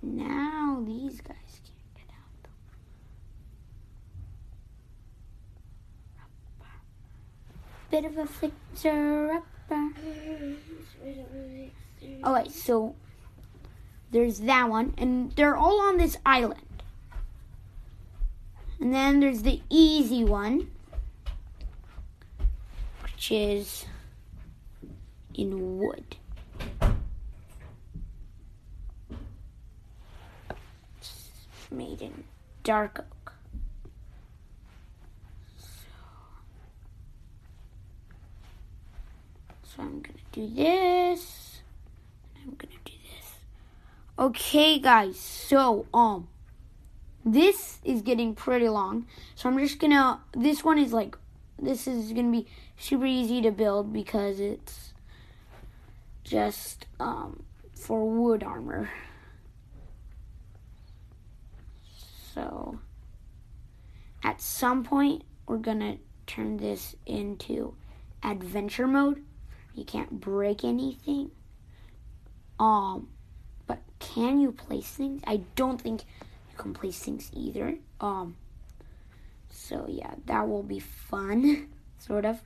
Now 0.02 0.84
these 0.86 1.22
guys 1.22 1.62
can't 1.64 1.96
get 1.96 2.10
out. 2.12 2.50
Bit 7.90 8.04
of 8.06 8.18
a 8.18 8.26
fixer 8.28 9.42
Okay, 12.24 12.50
so 12.50 12.96
there's 14.12 14.40
that 14.40 14.70
one, 14.70 14.94
and 14.98 15.32
they're 15.34 15.56
all 15.56 15.82
on 15.82 15.98
this 15.98 16.18
island. 16.26 16.62
And 18.80 18.94
then 18.94 19.20
there's 19.20 19.42
the 19.44 19.62
easy 19.70 20.24
one, 20.24 20.70
which 23.04 23.32
is 23.32 23.86
in 25.34 25.80
wood. 25.80 26.18
It's 30.98 31.30
made 31.72 32.02
in 32.02 32.24
dark 32.64 33.00
oak. 33.00 33.34
So, 35.58 35.68
so 39.64 39.82
I'm 39.82 40.02
gonna 40.02 40.20
do 40.32 40.48
this. 40.48 41.62
and 42.36 42.44
I'm 42.44 42.56
gonna 42.56 42.74
do 42.84 42.94
this. 42.94 43.32
Okay, 44.18 44.80
guys. 44.80 45.20
So, 45.20 45.88
um, 45.94 46.30
this 47.26 47.80
is 47.84 48.02
getting 48.02 48.34
pretty 48.34 48.70
long. 48.70 49.08
So 49.36 49.50
I'm 49.50 49.58
just 49.60 49.80
gonna. 49.80 50.22
This 50.32 50.64
one 50.64 50.78
is 50.78 50.94
like. 50.94 51.18
This 51.60 51.88
is 51.88 52.14
gonna 52.14 52.32
be 52.32 52.48
super 52.78 53.06
easy 53.06 53.42
to 53.42 53.52
build 53.52 53.92
because 53.92 54.40
it's 54.40 54.94
just 56.24 56.86
um, 57.00 57.44
for 57.74 58.10
wood 58.10 58.44
armor. 58.44 58.90
So 62.34 62.80
at 64.24 64.42
some 64.42 64.84
point, 64.84 65.24
we're 65.48 65.58
gonna 65.58 65.98
turn 66.28 66.58
this 66.58 66.96
into 67.06 67.76
adventure 68.24 68.88
mode. 68.88 69.24
You 69.74 69.84
can't 69.84 70.20
break 70.20 70.64
anything. 70.64 71.32
Um, 72.60 73.10
but 73.68 73.80
can 74.00 74.40
you 74.40 74.52
place 74.52 74.88
things? 74.88 75.22
I 75.26 75.42
don't 75.56 75.82
think 75.82 76.02
you 76.52 76.58
can 76.58 76.74
place 76.74 77.00
things 77.00 77.30
either. 77.34 77.76
Um, 78.00 78.36
so 79.50 79.86
yeah, 79.88 80.14
that 80.26 80.48
will 80.48 80.64
be 80.64 80.80
fun, 80.80 81.70
sort 82.00 82.26
of, 82.26 82.42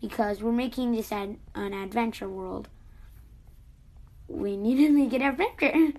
because 0.00 0.42
we're 0.42 0.52
making 0.52 0.92
this 0.92 1.12
an, 1.12 1.38
an 1.54 1.72
adventure 1.72 2.28
world. 2.28 2.68
We 4.28 4.56
need 4.56 4.76
to 4.76 4.90
make 4.90 5.12
it 5.12 5.22
adventure 5.22 5.72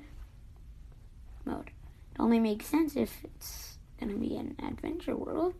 mode. 1.46 1.68
It 1.68 2.20
only 2.20 2.40
makes 2.40 2.66
sense 2.66 2.96
if 2.96 3.24
it's 3.24 3.78
gonna 4.00 4.16
be 4.16 4.36
an 4.38 4.56
adventure 4.66 5.16
world. 5.16 5.54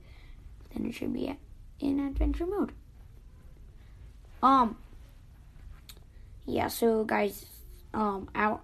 Then 0.74 0.86
it 0.86 0.94
should 0.94 1.14
be 1.14 1.38
in 1.80 2.00
adventure 2.00 2.46
mode. 2.46 2.72
Um. 4.42 4.78
Yeah. 6.46 6.68
So 6.68 7.04
guys, 7.04 7.46
um, 7.94 8.30
out 8.36 8.64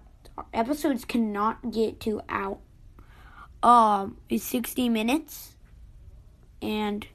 episodes 0.52 1.04
cannot 1.04 1.70
get 1.70 2.00
to 2.00 2.22
out. 2.28 2.60
Um, 3.62 4.18
is 4.28 4.44
sixty 4.44 4.88
minutes, 4.88 5.56
and 6.62 7.06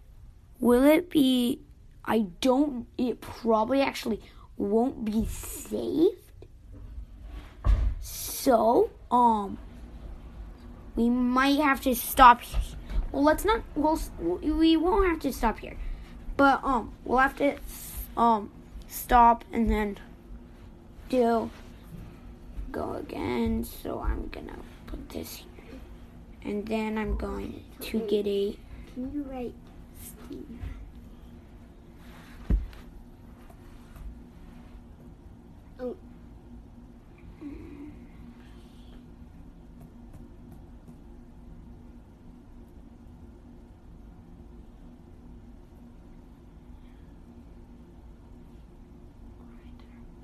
will 0.60 0.84
it 0.84 1.10
be? 1.10 1.62
I 2.06 2.28
don't. 2.42 2.88
It 2.98 3.22
probably 3.22 3.82
actually 3.82 4.22
won't 4.58 5.06
be 5.06 5.26
saved. 5.26 6.18
So, 8.02 8.90
um, 9.10 9.58
we 10.98 11.10
might 11.10 11.60
have 11.60 11.80
to 11.82 11.96
stop. 11.96 12.42
Well, 13.14 13.24
let's 13.24 13.46
not. 13.46 13.64
We'll. 13.76 14.00
We 14.20 14.76
won't 14.76 15.08
have 15.08 15.22
to 15.22 15.32
stop 15.32 15.60
here, 15.60 15.78
but 16.36 16.62
um, 16.64 16.94
we'll 17.06 17.20
have 17.20 17.38
to 17.38 17.58
um 18.18 18.52
stop 18.88 19.46
and 19.52 19.70
then 19.70 19.98
do 21.10 21.50
go 22.74 22.96
again. 22.96 23.64
So 23.64 24.02
I'm 24.02 24.28
gonna 24.28 24.58
put 24.88 25.08
this 25.10 25.36
here, 25.38 25.80
and 26.44 26.68
then 26.68 26.98
I'm 26.98 27.16
going 27.16 27.64
to 27.80 28.00
get 28.00 28.28
a. 28.28 28.58
Can 28.94 29.14
you 29.14 29.24
write 29.24 29.54
Steve? 30.02 30.60
Oh. 35.80 35.96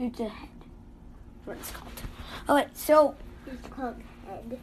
It's 0.01 0.19
a 0.19 0.29
head. 0.29 0.49
What 1.43 1.57
it's 1.57 1.71
called. 1.71 1.91
Okay, 2.49 2.67
so 2.73 3.15
It's 3.45 3.67
called 3.67 3.95
head. 4.25 4.59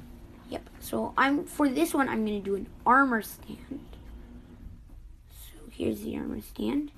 Yep. 0.49 0.68
So 0.80 1.14
I'm 1.16 1.45
for 1.45 1.68
this 1.68 1.95
one 1.95 2.09
I'm 2.09 2.24
gonna 2.26 2.41
do 2.41 2.57
an 2.57 2.66
armor 2.84 3.22
stand. 3.22 3.80
So 5.30 5.70
here's 5.70 6.01
the 6.01 6.16
armor 6.16 6.41
stand. 6.41 6.91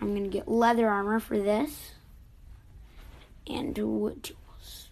I'm 0.00 0.12
gonna 0.12 0.26
get 0.26 0.48
leather 0.48 0.88
armor 0.88 1.20
for 1.20 1.38
this. 1.38 1.92
And 3.46 3.78
wood 3.78 4.24
tools. 4.24 4.88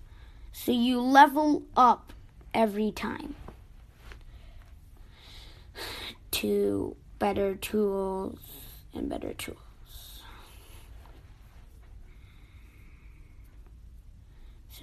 So 0.53 0.70
you 0.70 1.01
level 1.01 1.64
up 1.76 2.12
every 2.55 2.93
time. 2.93 3.34
To 6.30 6.97
better 7.18 7.55
tools 7.55 8.38
and 8.95 9.09
better 9.09 9.34
tools. 9.34 9.72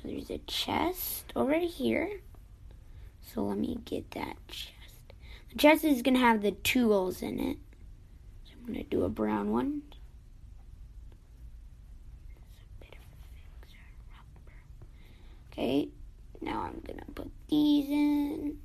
So 0.01 0.07
there's 0.07 0.29
a 0.29 0.37
chest 0.47 1.31
over 1.35 1.55
here. 1.57 2.21
So 3.21 3.43
let 3.43 3.57
me 3.57 3.79
get 3.85 4.11
that 4.11 4.37
chest. 4.47 4.73
The 5.51 5.57
chest 5.57 5.83
is 5.83 6.01
going 6.01 6.13
to 6.15 6.19
have 6.19 6.41
the 6.41 6.51
tools 6.51 7.21
in 7.21 7.39
it. 7.39 7.57
So 8.45 8.51
I'm 8.59 8.73
going 8.73 8.83
to 8.83 8.89
do 8.89 9.03
a 9.03 9.09
brown 9.09 9.51
one. 9.51 9.81
Okay, 15.51 15.89
now 16.41 16.61
I'm 16.61 16.81
going 16.85 16.99
to 16.99 17.11
put 17.13 17.29
these 17.49 17.89
in. 17.89 18.57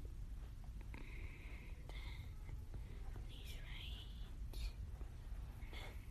These 3.28 3.55
right. 3.64 4.07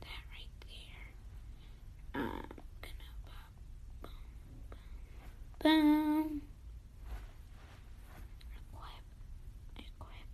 That 0.01 0.23
right 0.29 0.53
there. 0.67 2.21
I'm 2.21 2.43
gonna 2.81 3.13
pop. 4.01 4.09
Equip, 5.65 5.71
equip, 9.77 10.29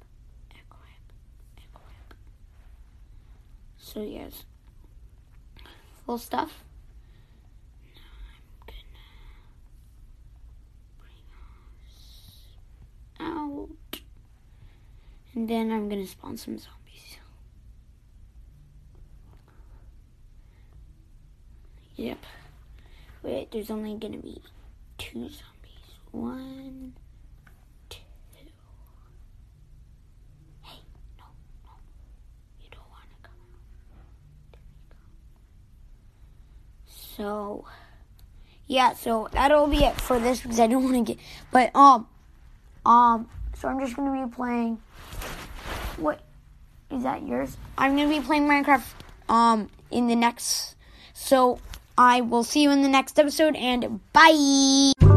equip, 0.49 1.03
equip. 1.57 2.13
So 3.77 4.01
yes, 4.01 4.43
full 6.05 6.17
stuff. 6.17 6.63
Out, 13.19 13.69
and 15.35 15.47
then 15.47 15.71
I'm 15.71 15.89
gonna 15.89 16.07
spawn 16.07 16.37
some 16.37 16.57
zombies. 16.57 17.17
Yep. 21.97 22.17
Wait, 23.21 23.51
there's 23.51 23.69
only 23.69 23.93
gonna 23.95 24.17
be 24.17 24.41
two 24.99 25.21
zombies. 25.21 25.39
One, 26.11 26.93
two. 27.89 27.99
Hey, 30.61 30.79
no, 31.17 31.23
no. 31.63 31.71
You 32.61 32.67
don't 32.69 32.89
want 32.91 33.09
to 33.09 33.15
come 33.23 33.33
out. 33.41 33.61
There 34.51 34.61
you 34.61 34.87
go. 34.89 34.97
So, 36.85 37.65
yeah, 38.67 38.93
so 38.93 39.29
that'll 39.31 39.67
be 39.67 39.85
it 39.85 39.99
for 39.99 40.19
this 40.19 40.41
because 40.41 40.59
I 40.59 40.67
don't 40.67 40.83
want 40.83 41.07
to 41.07 41.13
get. 41.13 41.23
But, 41.51 41.75
um, 41.75 42.07
um, 42.85 43.29
so 43.57 43.69
I'm 43.69 43.79
just 43.79 43.95
going 43.95 44.21
to 44.21 44.27
be 44.27 44.35
playing. 44.35 44.79
What? 45.97 46.21
Is 46.91 47.03
that 47.03 47.25
yours? 47.25 47.55
I'm 47.77 47.95
going 47.95 48.09
to 48.09 48.19
be 48.19 48.25
playing 48.25 48.47
Minecraft, 48.47 48.83
um, 49.29 49.69
in 49.91 50.07
the 50.07 50.15
next. 50.15 50.75
So, 51.13 51.59
I 51.99 52.21
will 52.21 52.45
see 52.45 52.63
you 52.63 52.71
in 52.71 52.81
the 52.81 52.87
next 52.87 53.19
episode 53.19 53.57
and 53.57 53.99
bye! 54.13 55.08